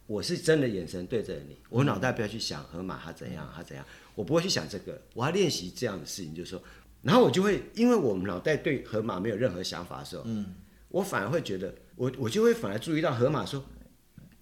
[0.07, 6.61] 我是真的眼神对着你，我脑袋不要去想河马他怎样，他怎样，我不会去想这个，我要练习这样的事情，就是说，
[7.01, 10.53] 然后我就会，因为我们脑袋对河马没有任何想法的时候，嗯，
[10.89, 13.63] 我反而会觉得，我我就会反而注意到河马说，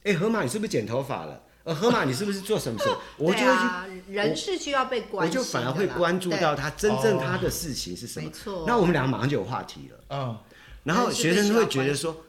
[0.01, 1.42] 哎，河马你是不是剪头发了？
[1.63, 2.89] 呃，河马你是不是做什么事？
[3.17, 8.25] 我就会去，啊，人是需要被关我就反而会关注到他真正他的事情是什么。
[8.25, 8.65] 没错。
[8.67, 10.37] 那我们两个马上就有话题了，嗯，
[10.83, 12.25] 然后学生会觉得说，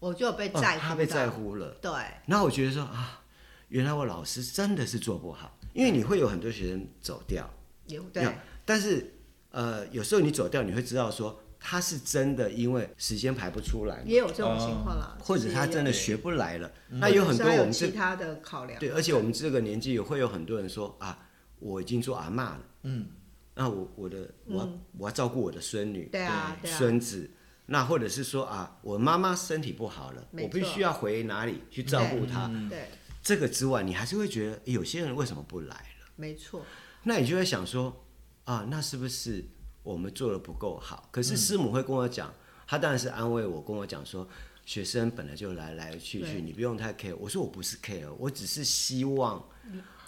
[0.00, 1.68] 我就有被哦在乎到，他被在乎了。
[1.80, 1.90] 对，
[2.26, 3.22] 然后我觉得说啊，
[3.68, 7.48] 原来我老师真的是做不好，因为你会有很多学生走掉，
[7.86, 8.26] 有对。
[8.66, 9.14] 但是
[9.50, 16.70] 呃，有时候你走掉，你会知道说他是真的因为时间排不出来，也有这种情况啦，或者他真的的学不来了。
[16.90, 21.26] 那有很多我们这其他的考量，对，而且我们这个年纪也会有很多人说啊，
[21.60, 23.06] 我已经做阿嬷了，嗯，
[23.54, 27.30] 那我我的我、我要照顾我的孙女，对啊孙子。
[27.66, 32.46] 那或者是说啊，我妈妈身体不好了，我必须要回哪里去照顾她。
[32.68, 32.90] 对，
[33.22, 36.12] 这个之外，你还是会觉得有些人为什么不来了？
[36.16, 36.62] 没错，
[37.04, 38.04] 那你就会想说
[38.44, 39.42] 啊，那是不是
[39.84, 41.08] 我们做的不够好？
[41.12, 42.34] 可是师母会跟我讲，
[42.66, 44.26] 她当然是安慰我，跟我讲说，
[44.66, 47.14] 学生本来就来来去去，你不用太 care。
[47.16, 49.46] 我说我不是 care，我只是希望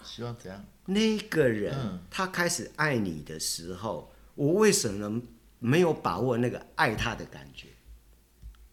[0.03, 0.61] 希望怎样？
[0.85, 5.21] 那个人、嗯他开始爱你的时候，我为什么
[5.59, 7.67] 没有把握那个爱他的感觉？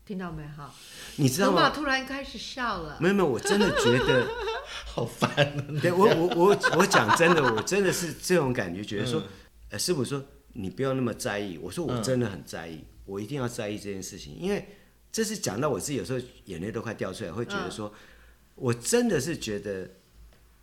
[0.06, 0.72] 听到没哈？
[1.16, 1.70] 你知道吗？
[1.70, 4.26] 突然开始笑了，没有没有，我真的觉得。
[4.86, 5.36] 好烦，
[5.80, 9.22] 对我我我我讲真的，我真的是这种感觉，觉得说，
[9.70, 10.22] 呃，师傅说
[10.54, 14.66] 你不要那么在意，我说我真的很在意，我一定要在意这件事情，因为
[15.12, 17.92] 这是讲到我自己有时候眼泪都快掉出来，会觉得说，
[18.54, 19.88] 我真的是觉得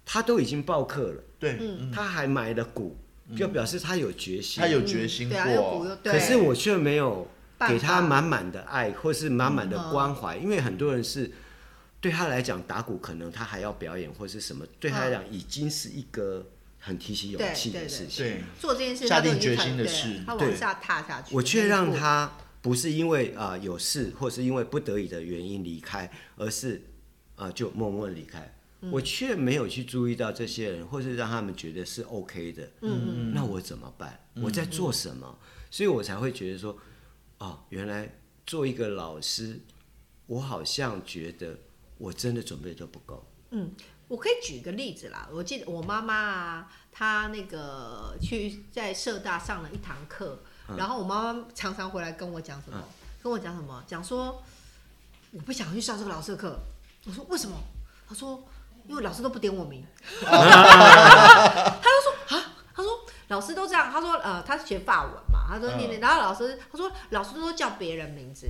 [0.06, 1.60] 他都已经报课了，对，
[1.94, 2.98] 他还买了股，
[3.38, 7.28] 就表示他有决心，他有决心对啊，又鼓过，又对，可是我却没有
[7.68, 11.32] 给他满满的爱，或是满满的关怀，因为很多人是
[12.00, 16.46] 对他来讲打鼓，可能他还要表演或是什么，对他来讲已经是一个
[16.82, 18.26] 很提起勇气的事情。
[18.26, 26.82] 对，做这件事，下定决心的事对他往下踏下去，我却让他不是因为啊、呃有事，或是因为不得已的原因离开，而是
[27.36, 28.54] 啊、呃就默默地离开。
[28.92, 32.64] 我却没有去注意到这些人，或是让他们觉得是 OK 的。
[32.82, 34.20] 嗯嗯，那我怎么办？
[34.42, 35.38] 我在做什么？
[35.70, 36.76] 所以我才会觉得说，
[37.38, 38.12] 哦，原来
[38.48, 39.60] 做一个老师，
[40.26, 41.56] 我好像觉得
[42.00, 43.24] 我真的准备都不够。
[44.12, 52.78] 我可以举个例子啦，我记得我妈妈啊，她那个去在社大上了一堂课，嗯然后我妈妈常常回来跟我讲什么，
[53.24, 54.44] 跟我讲什么，讲说
[55.32, 56.60] 我不想去上这个老师的课，
[57.06, 57.56] 我说为什么？
[58.06, 58.44] 他说
[58.86, 59.82] 因为老师都不点我名。
[60.20, 62.92] 他就说啊，他说
[63.30, 68.46] 老师都这样，他说呃他是学法文嘛，他说念念，然后老师他说老师都叫别人名字，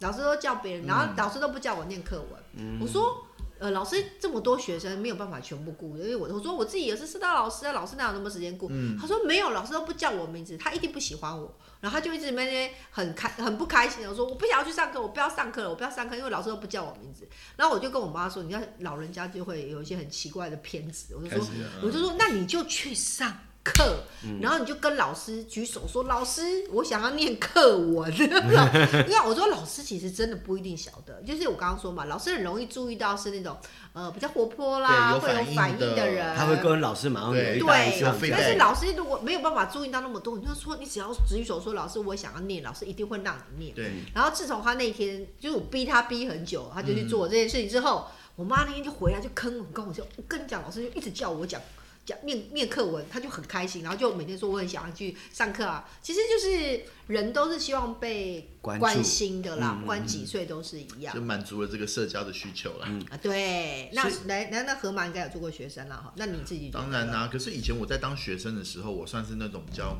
[0.00, 2.80] 老师都叫别人，然后老师都不叫我念课文。
[2.80, 3.26] 我说。
[3.62, 8.68] 呃，老师这么多学生没有办法全部顾，因为我我说我自己也是师大老师啊，老师哪有那么多时间顾？
[9.00, 17.28] 他说没有，老师都不叫我名字，他一定不喜欢我，然后他就一直那边很开很不开心我说，我不想要去上课，我不要上课了，我不要上课，因为老师都不叫我名字。
[17.54, 21.46] 然后我就跟我妈说，你看老人家就会有一些很奇怪的偏执，我就说，
[21.84, 23.32] 我就说那你就去上。
[23.64, 24.04] 课，
[24.40, 33.56] 然后你就跟老师举手说：“老师，我想要念课文。” 因为我说老师其实真的不一定晓得，就是我刚刚说嘛，老师很容易注意到是那种
[33.92, 43.74] 呃比较活泼啦，会有反应的人，他会跟老师马上对，对，但是老师如果没有办法注意到那么多，你就说你只要举手说：“老师，我想要念。”老师一定会让你念。
[43.74, 43.92] 对。
[44.14, 51.60] 然后自从他那天就是我逼他逼很久，他就去做这件事情之后，我妈那天就回来就坑我，跟我说：“我跟你讲，老师就一直叫我讲。”
[52.04, 55.88] 讲面面课文，他就很开心，然后就每天说我很想要去上课啊。
[56.02, 62.86] 其实就是人都是希望被关心的啦，不管几岁都是一样，就满足了这个社交的需求了。
[63.08, 63.88] 啊，对。
[63.92, 66.12] 那来来，那河马应该有做过学生了哈？
[66.16, 67.28] 那你自己当然啦。
[67.30, 69.96] 可是以前我在当学生的时候，我算是那种比较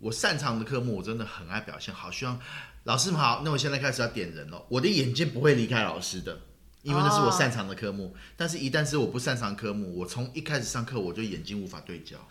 [0.00, 2.10] 我擅长的科目，我真的很爱表现好。
[2.10, 2.38] 希望
[2.84, 4.66] 老师们好，那我现在开始要点人了。
[4.68, 6.38] 我的眼睛不会离开老师的。
[6.82, 12.16] 因为那是我擅长的科目，但是一旦是我不擅长科目，我从一开始上课我就眼睛无法对焦。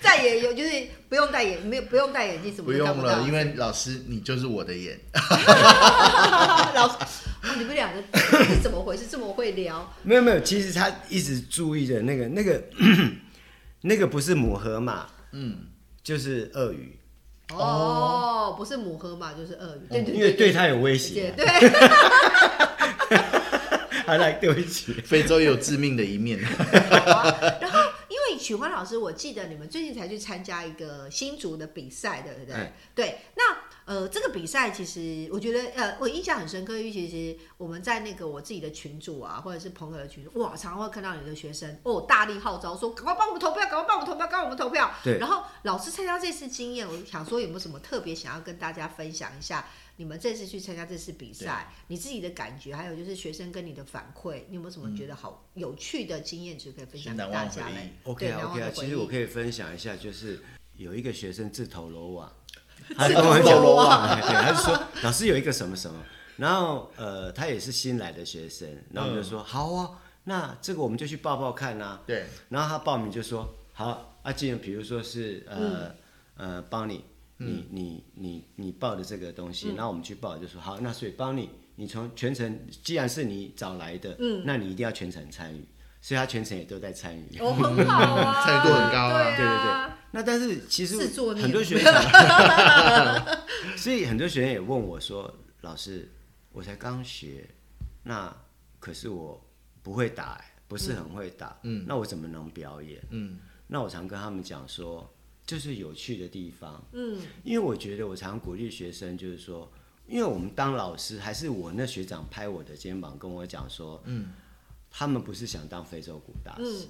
[0.00, 0.70] 再也有就是
[1.08, 2.64] 不用戴眼，没有不用戴眼镜什么。
[2.64, 4.98] 不用了，因为老师你就是我的眼。
[6.74, 6.96] 老师，
[7.58, 8.02] 你们两个
[8.44, 9.04] 是怎么回事？
[9.08, 9.92] 这么会聊？
[10.02, 12.64] 没有没有，其实他一直注意的那个那个
[13.82, 15.66] 那个不是母河马，嗯，
[16.02, 16.98] 就是鳄鱼。
[17.52, 21.32] 哦，不是母河马就是鳄鱼，对对因为对它有威胁。
[21.36, 21.46] 对，
[24.04, 26.40] 还来，对不起，非洲有致命的一面。
[26.40, 32.72] 然后，因为许欢老师，我记得你们最近才去参加一个新竹的比赛，对不对？
[32.94, 33.44] 对，那。
[33.86, 44.92] 呃，这个比赛其实我觉得，呃，我印象很深刻，因为其实我们在那个我自己的群组啊，或者是朋友的群组，哇，常常会看到有的学生哦，大力号召说，赶快帮我们投票，赶快帮我们投票，赶快我们投票。
[45.04, 45.18] 对。
[45.18, 49.64] 然后老师参加这次经验，我想说有没有什么特别想要跟大家分享一下？
[49.98, 60.42] 你们这次去参加这次比赛，你自己的感觉，还有就是学生跟你的反馈，你有没有什么觉得好有趣的经验值可以分享给大家嘞？OK OK 啊，其实我可以分享一下，就是
[60.74, 62.30] 有一个学生自投罗网。
[62.96, 63.60] 他跟我讲，
[64.20, 65.98] 对，他就说老师有一个什么什么，
[66.36, 69.90] 然后呃，他也是新来的学生，然后我们就说好啊，
[70.24, 72.00] 那这个我们就去报报看呐。
[72.06, 75.94] 对，然后他报名就说好，阿进，比如说是呃
[76.36, 77.04] 呃帮你，
[77.38, 85.64] 你你你你报的这个东西，然后我们去报就说好，那所以帮你，你从全程既然是你找来的，嗯，那你一定要全程参与，
[86.00, 89.96] 所以他全程也都在参与，哦，很好啊， 参与度很高啊，对对对。
[90.12, 91.92] 那但是其实很多学生，
[93.76, 95.30] 所以很多学生也问我说
[95.60, 96.10] ：“老师，
[96.52, 97.46] 我才刚学，
[98.02, 98.34] 那
[98.78, 99.38] 可是我
[99.82, 102.98] 不会打，不是很会打，嗯，那我怎么能表演？
[103.10, 103.36] 嗯，
[103.66, 105.12] 那我常跟他们讲说，
[105.44, 109.70] 就是有趣的地方，嗯，因为我觉得我常鼓励学生，就是说，
[110.06, 114.32] 因为我们当老师，还是我那学长拍我的肩膀跟我讲说，嗯，
[114.90, 116.86] 他们不是想当非洲鼓大师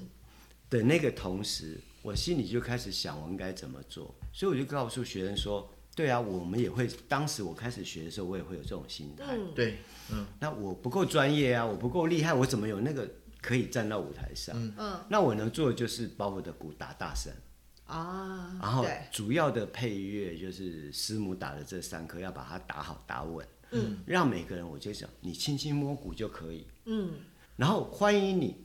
[0.70, 6.88] 的那个同时。”我心里就开始想，我应该怎么做，所以我就告诉学生说：“对啊，我们也会。
[7.08, 9.36] 当时我开始学的时候，我也会有这种心态。
[9.56, 9.78] 对，
[10.12, 13.10] 嗯，那我不够专业啊，我不够厉害，我怎么有那个
[13.42, 14.54] 可以站到舞台上？
[14.78, 17.32] 嗯，那我能做的就是把我的鼓打大声
[17.86, 23.44] 啊，然后主要的配乐就是师母打的这三颗，要把它打好打稳。
[23.72, 26.68] 嗯，让每个人，我就想你轻轻摸鼓就可以。
[26.84, 27.14] 嗯，
[27.56, 28.56] 然后欢迎你。”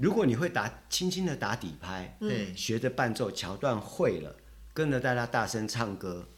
[0.00, 4.36] 如果你会打轻轻的打底拍，对，学着伴奏桥段会了，
[4.72, 6.28] 跟着大家大声唱歌，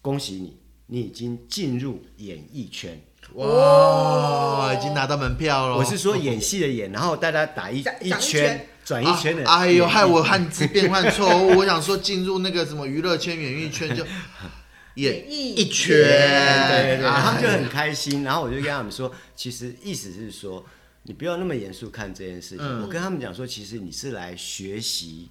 [0.00, 0.56] 恭喜你，
[0.86, 3.02] 你已经进入演艺圈，
[3.34, 5.76] 哇，已经拿到门票了。
[5.76, 9.50] 我是说演戏的演，然后大家打一一圈，转一圈的。
[9.50, 14.06] 哎呦，害我汉字变换错误，我想说进入那个什么娱乐圈、演艺圈就
[14.94, 18.22] 演一圈，对对对，他们就很开心。
[18.22, 20.64] 然后我就跟他们说，其实意思是说。
[21.04, 22.82] 你不要那么严肃看这件事情。
[22.82, 25.28] 我跟他们讲说，其实你是来学习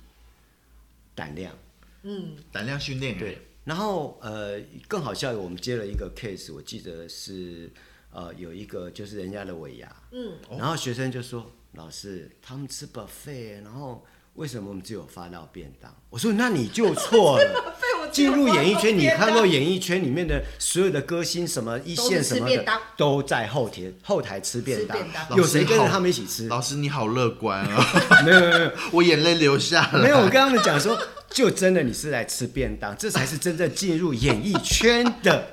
[1.15, 1.57] 胆量，
[2.03, 3.17] 嗯，胆量训练。
[3.17, 3.38] 对。
[3.63, 7.72] 然后呃，更好笑的，我们接了一个 case，我记得是
[8.11, 14.03] 呃有一个就是人家的尾牙，嗯，然后学生就说：“老师，他们吃 buffet，然后
[14.36, 15.93] 为什么我们只有发到便当？
[16.09, 17.75] 我说那你就错了。
[18.11, 24.97] 进入演艺圈，你看到到演艺圈里面的所有的歌星，什么一线什么的都是便当，都在后天后台吃便当
[25.38, 26.49] 有谁跟着他们一起吃？
[26.49, 27.86] 老师你好乐观啊，
[28.25, 30.01] 没有没有没有 我眼泪流下来。
[30.01, 35.47] 没有，我跟他们讲说，就真的你是来吃便当，这才是真正进入演艺圈的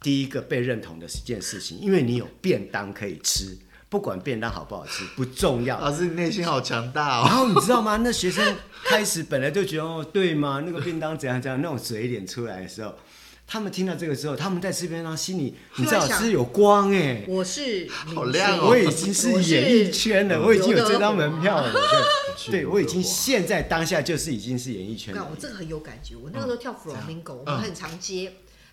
[0.00, 3.58] 第一个被认同的一件事情，因为你有便当可以吃，
[3.94, 5.78] 不管便当好不好吃不重要。
[5.78, 7.36] 老师你内心好强大然哦。
[7.36, 7.98] 后你知道吗？
[7.98, 10.64] 那学生开始本来就觉得哦，对吗？
[10.66, 12.92] 那个便当怎样怎样，那种嘴脸出来的时候，
[13.46, 21.72] 他们听到这个之后，他们在吃便当，心里你知道是有光哎、我是好亮哦我已经是演艺圈了，我我已经有这张门票了。
[22.50, 25.36] 对，我已经华现在当下就是已经是演艺圈了我我。
[25.36, 26.16] 这个很有感觉。
[26.16, 28.32] 我那个时候跳 flamingo，、我嗯们很常接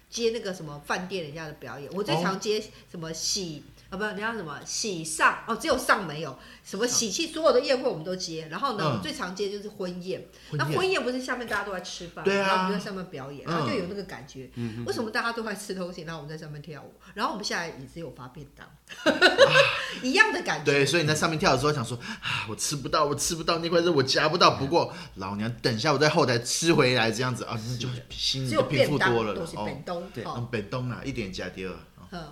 [0.10, 1.88] 接那个什么饭店人家的表演。
[1.94, 2.60] 我最常接
[2.90, 3.62] 什么喜
[3.92, 6.36] 啊，不，你要什么喜上哦，只有上没有。
[6.64, 8.48] 什么喜气，所有的宴会我们都接。
[8.50, 10.26] 然后呢，最常接就是婚宴。
[10.50, 14.50] 婚宴那婚宴不是下面大家都在吃饭，对啊然后我们在上面表演，然后就嗯有那个感觉。
[14.86, 18.66] 为什么大家都在吃东西，然后我们在上面跳舞，然后我们下来椅子有发便当，
[20.02, 20.72] 一样的感觉。
[20.72, 24.52] 对，所以你在上面跳的时候想说啊，我吃不到，我吃不到那块肉，我夹不到。
[24.52, 29.66] 不过老娘等一下我在后台吃回来，这样子啊，那就心里就平复多了都是哦。
[29.66, 31.74] 便当，对哦嗯，北东啊，一点加第二。
[32.12, 32.24] 嗯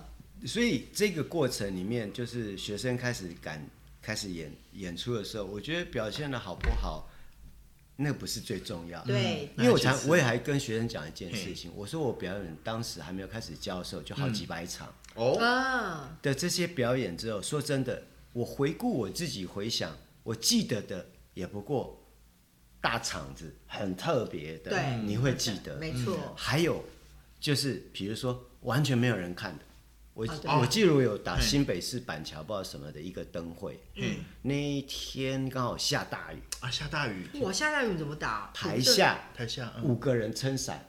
[0.46, 3.64] 所以这个过程里面，就是学生开始敢
[4.00, 7.10] 开始演演出的时候，我觉得表现的好不好，
[7.96, 9.00] 那不是最重要。
[9.04, 9.08] 的。
[9.08, 14.92] 对，因为我常我也还跟学生讲一件事情，我说我表演当时还没有开始教的时候，就好几百场。
[15.14, 22.00] 哦，啊，的这些表演之后，说真的，我回顾我自己回想，我记得的也不过
[22.80, 25.76] 大场子很特别的，对你会记得。
[25.76, 26.82] 没错，还有
[27.38, 29.64] 就是比如说完全没有人看的，
[30.14, 31.40] 我、啊我记得我有打嗯。
[31.40, 34.16] 新北市板桥不知道什么的一个灯会，嗯。
[34.42, 38.50] 那一天刚好下大雨，啊，下大雨，哇，下大雨怎么打？
[38.52, 39.18] 台下。
[39.34, 39.84] 台下嗯。
[39.84, 40.86] 五个人撑伞。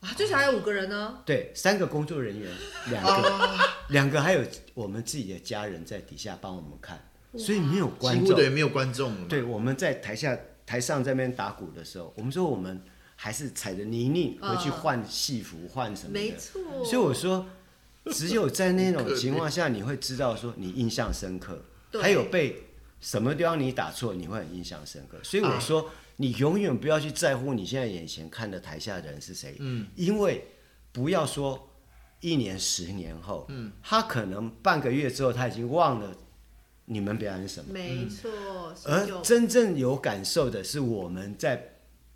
[0.00, 1.22] 啊，最少还有五个人呢。
[1.24, 2.52] 对，三个工作人员，
[2.90, 4.42] 两哦个，两个还有
[4.74, 7.00] 我们自己的家人在底下帮我们看，
[7.38, 8.34] 所以没有几观众。
[8.34, 9.28] 对没有观众。
[9.28, 10.36] 对，我们在台下、
[10.66, 12.82] 台上这边打鼓的时候，我们说我们
[13.14, 16.20] 还是踩着泥泞回去嗯换戏服、换什么的。
[16.20, 17.46] 没错，所以我说，
[18.12, 21.62] 只有在那种情况下，你会知道说你印象深刻，
[22.00, 22.64] 还有被
[23.00, 25.18] 什么地方你打错，你会很印象深刻。
[25.22, 30.44] 所以啊我说，你永远不要去在乎你现在眼前看的台下的人是谁，嗯，因为
[30.92, 31.70] 不要说
[32.20, 36.14] 一年、十年后，嗯，他可能半个月之后他已经忘了
[36.84, 38.30] 你们表演什么，没错，
[38.84, 41.71] 而真正有感受的是我们在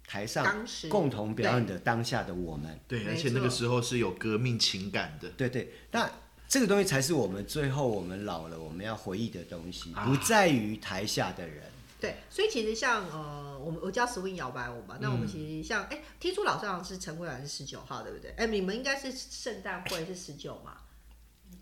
[0.07, 2.79] 台上共同表演的当下的我们。
[2.87, 5.29] 对，而且那个时候是有革命情感的。
[5.31, 6.11] 对对，那
[6.49, 11.65] 这个东西才是我们最后我们老了我们要回忆的东西，啊不在于台下的人。
[11.99, 18.31] 对，所以其实像呃，我们我叫 swing 摇摆舞嘛，那我嗯们其实像哎，听出老师好像是陈慧兰是十九号，对不对？
[18.37, 20.77] 哎，你们应该是圣诞会是十九嘛？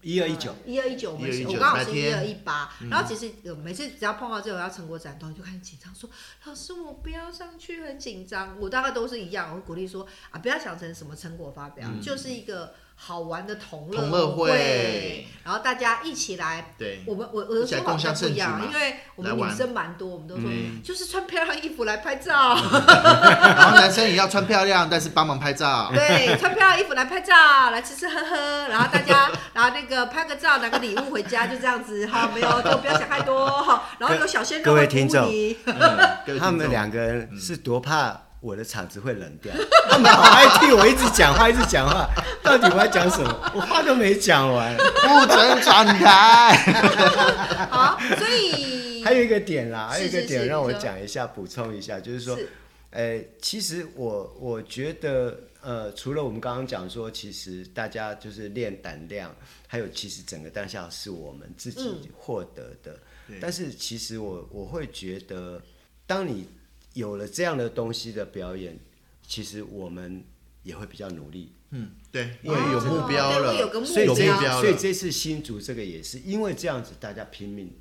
[0.02, 6.08] 一二一九，一二一九，我们是1219我刚好是一二一八，然后其实呃每次只要碰到这种要成果展都，就开始紧张，说
[6.44, 8.58] 老师我不要上去，很紧张。
[8.60, 16.72] 我大概都是一样，我会鼓励说啊，不要想成什么成果发表，就是一个好玩的同同乐会会，然后大家一起来。
[16.78, 25.90] 对，我们我我的说法不一样，因为我们女生蛮多，我们都说嗯就是穿漂亮衣服来拍照， 然后男生也要穿漂亮，但是帮忙拍照。
[25.94, 27.34] 对，穿漂亮衣服来拍照，
[27.70, 28.36] 来吃吃喝喝，
[28.68, 33.84] 然后大家， 然后那个拍个照，拿个礼物回家，就这样子哈，没有，就不要想太多哈。
[33.98, 35.74] 然后有小鲜肉各位会服务听众你，嗯
[36.26, 39.54] 各位听众他们两个人是多怕我的场子会冷掉，
[39.88, 42.06] 他们好爱听我一直讲话，一直讲话，
[42.44, 43.52] 到底我要讲什么？
[43.54, 44.76] 我话都没讲完。
[44.76, 46.54] 不准转台。
[47.72, 52.48] 好，所以 还有一个点啦，还有一个点让我讲一下，补充一下，就是说，是
[52.90, 59.34] 呃，其实我我觉得，呃，除了我们刚刚讲说，其实大家就是练胆量，
[59.66, 62.94] 还有其实整个当下是我们自己嗯获得的。
[63.26, 65.58] 对但是其实我我会觉得，
[66.06, 66.46] 当你
[66.94, 68.78] 有了这样的东西的表演，
[69.26, 70.24] 其实我们
[70.62, 71.52] 也会比较努力。
[71.70, 74.60] 嗯，对，因为为有目标了，有个目所以这有目标。
[74.60, 77.72] 所以这次新竹这个也是因为这样子，大家拼命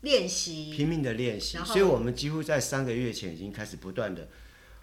[0.00, 4.28] 练习，拼命的练习，所以我们几乎在三个月前已经开始不断的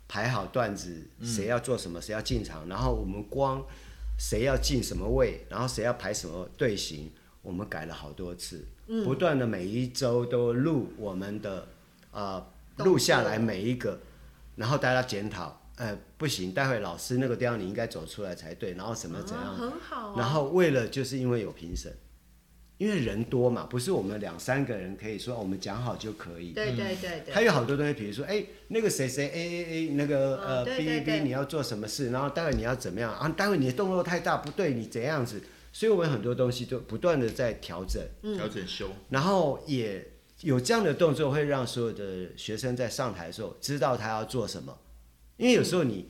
[0.08, 3.62] 排好段子，谁要做什么，谁要进场，然后我们光
[4.18, 8.66] 谁要进什么位，然后谁要排什么队形，我们改了好多次，
[9.04, 11.68] 不断的每一周都录我们的
[12.12, 12.48] 啊
[12.84, 14.00] 录下来每一个，
[14.56, 20.16] 然后大家检讨，呃不行，待会老师那个地方你应该走出来才对，然后什么怎样，啊很好啊。
[20.18, 21.92] 然后为了就是因为有评审。
[22.80, 26.54] 因为人多嘛，不是我们两三个人可以说我们讲好就可以。
[26.54, 33.28] 对对对对，还有好多东西，比如说，哎，那个谁谁 A A A 那个哦呃对 B 对 B 对 B 你要做什么事，然后待会你要怎么样啊？
[33.36, 35.42] 待会你的动作太大不对，你怎样子？
[35.74, 38.02] 所以我们很多东西都不断的在调整，
[38.38, 40.08] 调整修，然后也
[40.42, 44.78] 有这样的动作，会让所有的学生在上台的时候知道他要做什么，
[45.38, 46.08] 因为有时候你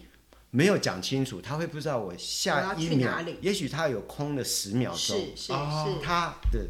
[0.52, 6.68] 没有讲清楚，他会不知道我下一秒也许他有空了十秒钟，是是哦是，他的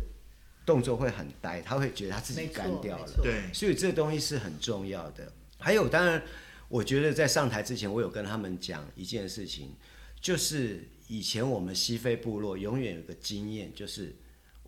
[0.65, 3.11] 动作会很呆，他会觉得他自己干掉了。
[3.23, 5.31] 对，所以这个东西是很重要的。
[5.57, 6.21] 还有，当然，
[6.67, 9.73] 我觉得在上台之前，我有跟他们讲一件事情，
[10.21, 14.15] 就是以前我们西非部落永远有个经验，就是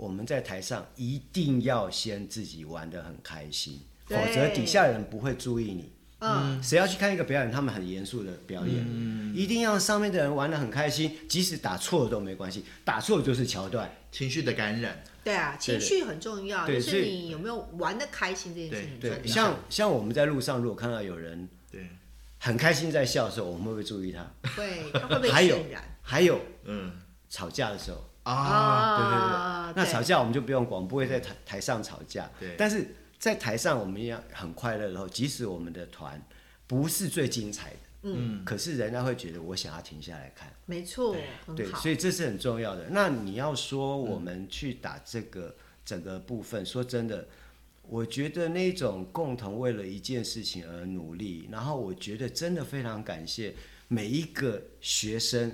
[0.02, 5.92] 我们在台上一定要先自己玩的很开心，否对则底下人不会注意你。
[6.18, 13.92] 嗯，谁要去看一个表演，他们很严肃的表演，一定要上面的人玩的很开心，即使打错了都没关系，打错就是桥段。
[14.12, 19.32] 情绪的感染，对啊，情绪很重要，就是你有没有玩的开心这件事情很重。
[19.32, 21.88] 像像我们在路上，如果看到有人对，
[22.40, 24.30] 很开心在笑的时候，我们会不会注意他？
[24.58, 26.92] 会，他会被还有渲染还有嗯
[27.30, 32.30] 吵架的时候，啊，对对啊对，那吵架我们就不用管，不会在台台上吵架。
[32.40, 36.22] 对但是在台上我们一样很快乐的时候，即使我们的团
[36.68, 40.52] 不是最精彩的，嗯，可是人家会觉得我想要停下来看。
[40.66, 41.16] 没错，
[41.56, 41.92] 对，所。
[41.92, 42.88] 以这是很重要的。
[42.90, 47.28] 那你要说我们去打这个整个部分，说真的，
[47.84, 53.54] 我觉得那种共同为了一件事情而努力，然后我觉得真的非常感谢
[53.88, 55.52] 每一个学生，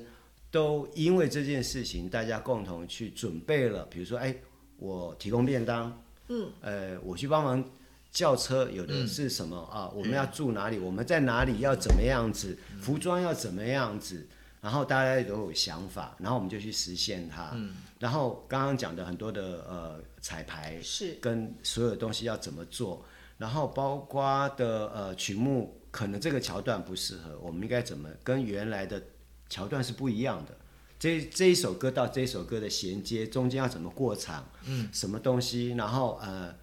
[0.51, 4.35] 都因为这件事情，大家共同去准备了，比如说，哎，
[4.77, 7.63] 我提供便当，嗯，呃，我去帮忙。
[8.09, 9.91] 叫车有的是什么、啊？
[9.93, 10.79] 我们要住哪里？
[10.79, 11.59] 我们在哪里？
[11.59, 12.57] 要怎么样子？
[12.81, 14.25] 服装要怎么样子？
[14.59, 17.55] 然后大家都有想法，然后我们就去实现它。
[17.99, 23.05] 然后刚刚讲的很多的呃彩排是跟所有东西要怎么做，
[23.37, 29.03] 然后包括的呃曲目，可能这个桥段不适合，我们应该怎么跟原来的
[29.49, 30.57] 桥段是不一样的。
[30.99, 36.55] 这这一首歌到这一首歌的衔接，中间要怎么过场，嗯，什么东西，然后呃，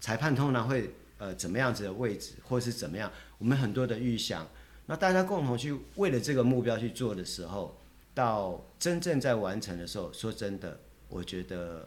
[0.00, 4.48] 裁判通常会呃怎么样子的位置，或是怎么样，我们很多的预想，
[4.86, 7.78] 那大家共同去为了这个目标去做的时候，
[8.14, 10.80] 到真正在完成的时候，说真的，
[11.10, 11.86] 我觉得，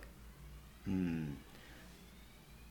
[0.84, 1.34] 嗯，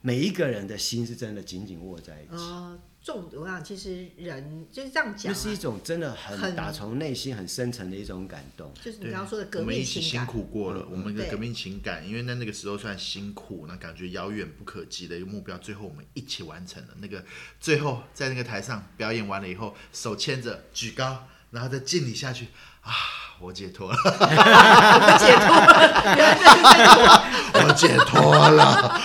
[0.01, 8.73] 每一个人的心是真的紧紧握在一起，呃，重我想其实人就是这样讲啊，那是一种真的很很打从内心很深层的一种感动。
[8.83, 10.25] 就是你刚刚说的革命我们一起辛。
[10.25, 16.89] 苦过了，我们的对革命情感，因为在那个时候算辛苦，那感觉遥远不可及的一个目标，最后我们一起完成了。
[16.99, 17.23] 那个
[17.61, 22.47] 最后在那个台上表演完了以后，手牵着举高，然后再敬礼下去，
[22.81, 22.91] 啊，
[23.39, 25.47] 我解脱了， 我解脱
[26.97, 27.23] 了，
[27.69, 29.01] 我解脱了。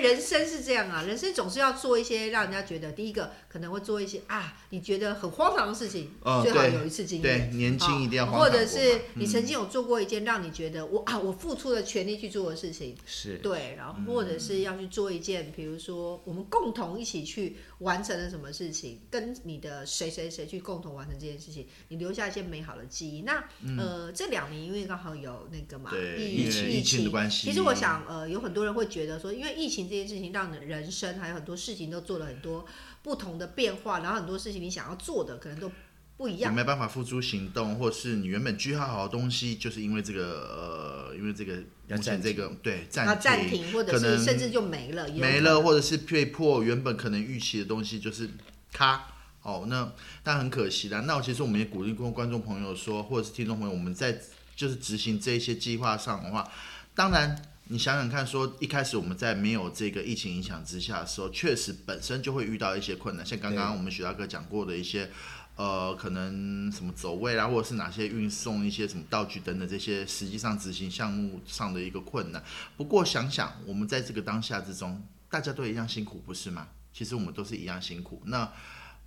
[0.00, 7.56] 人生是这样啊，人生总是要做一些让人家觉得，第一个可能会做一些啊，你觉得很荒唐的事情，哦最好有一次经对验。
[7.56, 9.00] 年轻一定要或者是嗯。
[9.14, 23.22] 你曾经有做过一件让你觉得我啊，我付出了全力去做的事情，是，对，然后或者是要去做一件，比如说我们共同一起去完成了什么事情，跟你的谁谁谁去共同完成这件事情，你留下一些美好的记忆。
[23.22, 23.44] 那、
[23.78, 26.68] 呃，这两年因为刚好有那个嘛，疫情。
[26.68, 27.46] 疫情的关系。
[27.46, 32.66] 其实我想，呃，有很多人会觉得说，因为疫情这件事情，让你人生还有很多事情都做了很多
[33.02, 35.70] 不同的变化，然后很多事情你想要做的可能都
[36.18, 36.52] 不一样。
[36.52, 48.28] 你没办法付诸行动，或是你原本计划好的东西，就是因为这个呃，因为这个要目前这个对要暂暂停，或者可能是甚至就没了，没了，或者是被迫原本可能预期的东西就是
[48.72, 49.06] 咔
[49.42, 49.90] 哦，那
[50.22, 51.00] 但很可惜啦。
[51.06, 54.20] 那其实我们也鼓励过观众朋友说，或者是听众朋友，我们在
[54.54, 56.50] 就是执行这一些计划上的话，
[56.94, 57.40] 当然。
[57.70, 65.10] 你想想看，说一开始我们在没有这个疫情影响之下的时候，确实本身就会遇到一些困难，像刚刚我们许大哥讲过的一些，
[65.58, 72.40] 呃，可能什么走位啦，或者是哪些运送一些什么道具等等这些，实际上执行项目上的一个困难。
[72.76, 76.68] 不过想想，我们在这个当下之中，大家都一样辛苦，不是吗？
[76.92, 78.22] 其实我们都是一样辛苦。
[78.26, 78.48] 那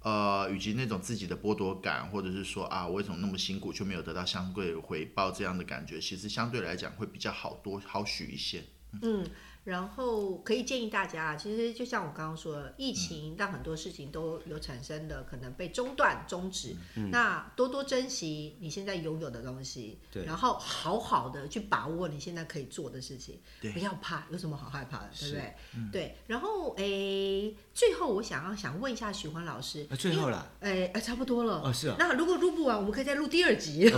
[0.01, 8.61] 呃，以及那种自己的剥夺感，或者是说啊，为什么那么辛苦却没有得到相对回报这样的感觉，其实相对来讲会比较好多好许一些。
[9.01, 9.25] 嗯
[9.63, 16.75] 然后可以建议大家啊，其实就像我刚刚说的，疫情让很多事情都有产生的可能被中断、终止。
[17.11, 23.39] 那多多珍惜你现在拥有的东西，对然后好好的去把握你现在可以做的事情，
[23.73, 25.53] 不要怕，有什么好害怕的，对不对？
[25.91, 26.17] 对。
[26.27, 31.61] 然后诶，最后我想要想问一下许欢老师，啊最后了，诶，哎，差不多了。
[31.63, 33.89] 哦是啊那如果录不完，我们可以再录第二集。
[33.91, 33.97] 好，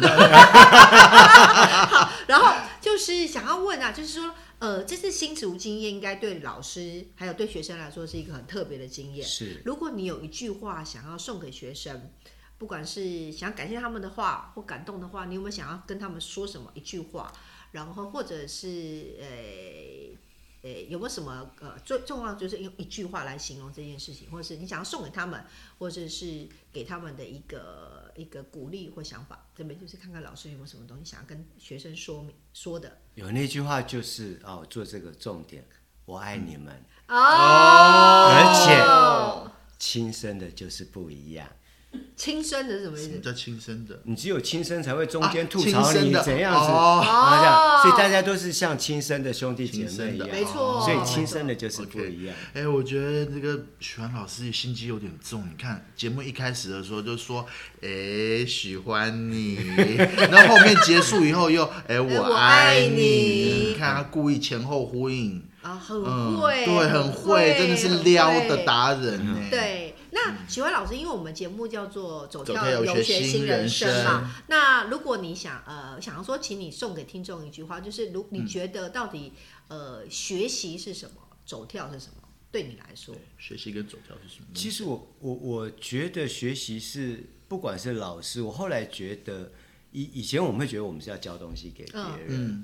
[2.28, 4.34] 然后就是想要问啊，就是说，
[4.64, 9.28] 呃，这次新职务经验应该对老师还有对学生来说是一个很特别的经验。
[9.28, 12.10] 是如果你有一句话想要送给学生，
[12.58, 17.30] 不管是想要感谢他们的话或感动的话，你有没有想要跟他们说什么一句话？
[17.74, 25.44] 然后或者是呃呃有没有什么呃最重要就是用一句话来形容这件事情，或者是你想要送给他们，
[25.78, 29.46] 或者是给他们的一个一个鼓励或想法？
[29.54, 35.64] 这边就是看看老师有没有什么东西想要跟学生说明说的有那句话就是哦，做这个重点，
[36.06, 36.74] 我爱你们，
[37.08, 38.30] 哦。
[38.32, 41.48] 而且亲生的就是不一样。
[42.16, 43.10] 亲生的是什么意思？
[43.10, 44.00] 什么叫亲生的？
[44.04, 46.24] 你只有亲生才会中间啊吐槽你亲生的。
[46.24, 46.72] 怎样子。
[46.72, 47.02] 哦。
[47.06, 50.18] 啊这样，所以大家都是像亲生的兄弟姐妹一亲生。
[50.18, 50.82] 的样，没错。
[50.82, 52.36] 所以亲生的就是不一样。
[52.54, 55.42] 哎、我觉得这个许欢老师心机有点重。
[55.42, 57.46] 你看节目一开始的时候就说，
[57.82, 59.56] 哎、喜欢你，
[60.32, 63.74] 然后后面结束以后又，哎、我我爱爱你。
[63.74, 69.38] 你看他故意前后呼应，啊，很嗯，会，对，很会，真的是撩的达人呢。
[69.50, 74.32] 对，那喜欢老师，因为我们节目叫做“走走跳游学学新人生”嘛。
[74.48, 79.34] 那如果你想呃想要说，请你送给听众一句话，就是如嗯你觉得到底
[79.70, 82.16] 呃学习是什么，走跳是什么？
[82.52, 84.48] 对你来说，学习跟走跳是什么？
[84.54, 89.52] 其实我我我觉得学习是，不管是老师，我后来觉得
[89.92, 92.64] 以以前我们会觉得我们是要教东西给别人，嗯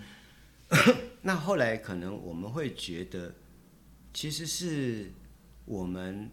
[1.23, 3.33] 那后来可能我们会觉得，
[4.13, 5.11] 其实是
[5.65, 6.29] 我们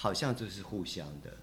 [0.00, 1.36] 好像就是互相的，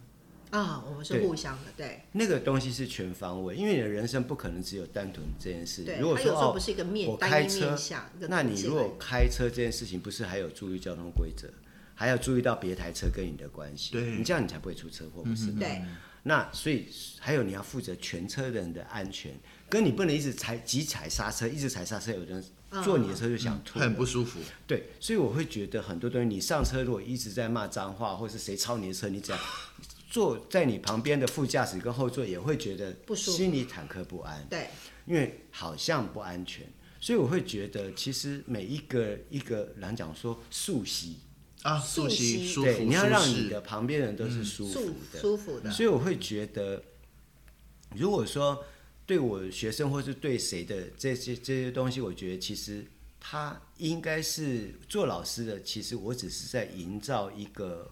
[0.49, 5.83] 啊，我们是互相的，对那个东西是全方位，因为你的人生不可能只有单纯这件事。
[5.83, 5.99] 对。
[5.99, 11.47] 如果说哦它有时候不，是一个面我单一开车面向，那你如果开车这件事情，不是还有注意交通规则，
[11.93, 15.57] 还要注意到别台车跟你的关系，对你这样你才不会出车祸，不是吗？
[15.59, 15.83] 对
[16.23, 16.87] 那所以
[17.19, 19.31] 还有你要负责全车人的安全，
[19.69, 22.43] 跟你不能一直踩急踩刹车，一直踩刹车，有人
[22.83, 24.39] 坐你的车就想吐了、很不舒服。
[24.65, 29.37] 对，所以我会觉得很多东西，你上车如果一直在骂脏话，或是谁超你的车，你只要
[30.09, 34.67] 坐在你旁边的副驾驶跟后座也会觉得不舒服心里忐忑不安，对。
[35.05, 36.67] 因为好像不安全。
[36.99, 41.17] 所以我会觉得，其实每一个一个人讲说素习，
[41.61, 42.47] 啊，素素习习。
[42.47, 46.83] 舒服，对，你要让你的旁边人都是舒服舒的，舒服的，所以我会觉得，
[47.95, 48.61] 如果说
[49.07, 52.85] 对我学生或是对谁的这些这些东西，我觉得其实
[53.19, 55.61] 他应该是做老师的。
[55.63, 57.89] 其实我只是在营造一个，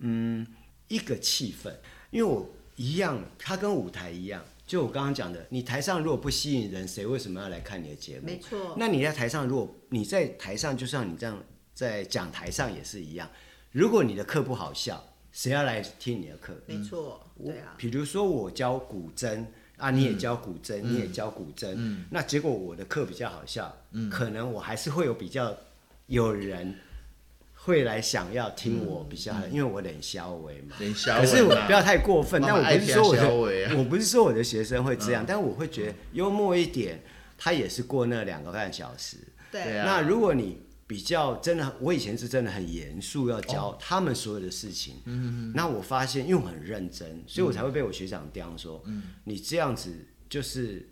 [0.00, 0.46] 嗯，
[0.88, 1.74] 一个气氛，
[2.10, 4.44] 因为我一样，它跟舞台一样。
[4.66, 8.26] 就我刚刚讲的，你台上如果不吸引人，谁为什么要来看你的节目？
[8.26, 8.74] 没错。
[8.76, 13.30] 那你在台上，如果你在台上，就像你这样在讲台上也是一样。
[13.70, 16.60] 如果你的课不好笑，谁要来听你的课？
[16.66, 19.46] 没错，对啊，比如说我教古筝
[19.76, 23.76] 啊，你也教古筝，嗯你也教古筝，那结果我的课比较好笑，
[24.10, 25.54] 可能我还是会有比较
[26.06, 26.74] 有人
[27.54, 30.76] 会来想要听我比较，因为我冷消微嘛。
[30.78, 37.02] 可是我不要太过分，但我不妈妈爱听是说我的，我不是说我的学生会这样，但我会觉得幽默一点，
[37.36, 39.18] 他也是过那两个半小时。
[39.52, 39.84] 对对啊。
[39.84, 45.02] 那如果你比较真的，我以前是真的很严肃要教他们所有的事情。
[45.04, 48.84] 嗯那我发现，因为我很认真，所以我才会被我学长刁说，
[49.24, 49.92] 你这样子
[50.28, 50.88] 就是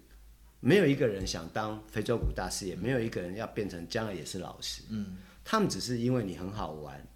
[0.59, 4.83] 没有一个人想当非洲鼓大师，也没有一个人要变成将来也是老师。
[4.91, 7.07] 嗯，他们只是因为你很好玩，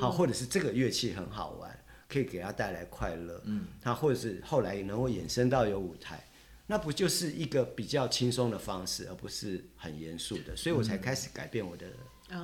[0.00, 3.40] 好，或者是这个乐器很好玩，可以给他带来快乐。
[3.44, 6.22] 嗯，他或者是后来能够衍生到有舞台。
[6.66, 11.86] 那不就是一个比较轻松的方式，而不是很严肃的，所以我才开始改变我的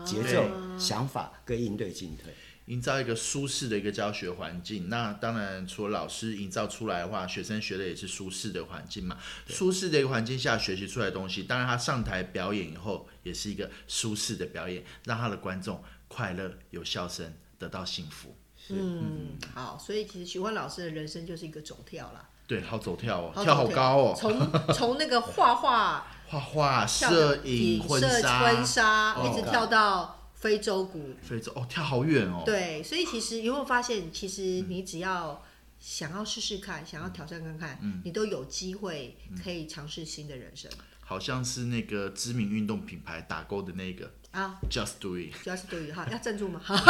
[0.04, 0.44] 节奏、
[0.78, 2.34] 想法跟应对进退。
[2.66, 4.88] 营造一个舒适的一个教学环境。
[4.88, 9.18] 那当然，除了老师营造出来的话，学生学的也是舒适的环境嘛。
[9.48, 18.36] 舒适的一个环境下学习出来的东西，当然他上台表演以后，也是一个舒适的表演，让他的观众快乐、有笑声，得到幸福。
[18.68, 31.12] 嗯，好，所以其实许欢老师的人生就是一个走跳啦，对，好走跳哦，好跳好高哦，从从那个画画、画画、摄影、婚纱、婚纱，哦一直跳到非洲鼓。
[31.20, 32.44] 非洲哦，跳好远哦。
[32.46, 35.42] 对，所以其实有没有发现，其实你只要
[35.80, 40.70] 想要试试看，想要挑战看看，嗯你都有机会可以尝试新的人生。
[41.00, 44.54] 好像是那个知名运动品牌打勾的那个啊。
[44.70, 45.32] ，just do it。
[45.42, 46.60] 主要是对于哈，要赞助吗？
[46.64, 46.80] 好了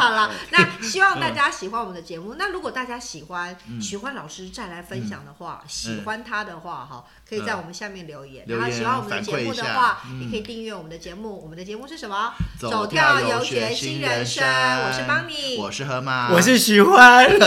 [0.00, 2.34] 好了， 那希望大家喜欢我们的节目。
[2.38, 8.44] 那如果大家喜欢嗯喜欢老师再来分享的话，喜欢他的话哈，可以在我们下面留言。
[8.48, 11.40] 然后喜欢我们的节目的话也可以订阅我们的节目。
[11.42, 12.32] 我们的节目是什么？
[12.58, 17.38] 走跳游学新人生，我是邦尼，我是河马，我是喜欢，耶，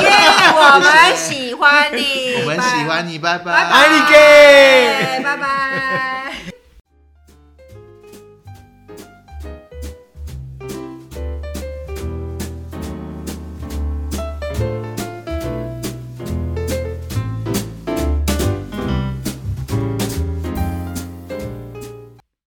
[0.54, 6.57] 我们喜欢你，我们喜欢你，拜拜，拜拜，爱你给拜拜。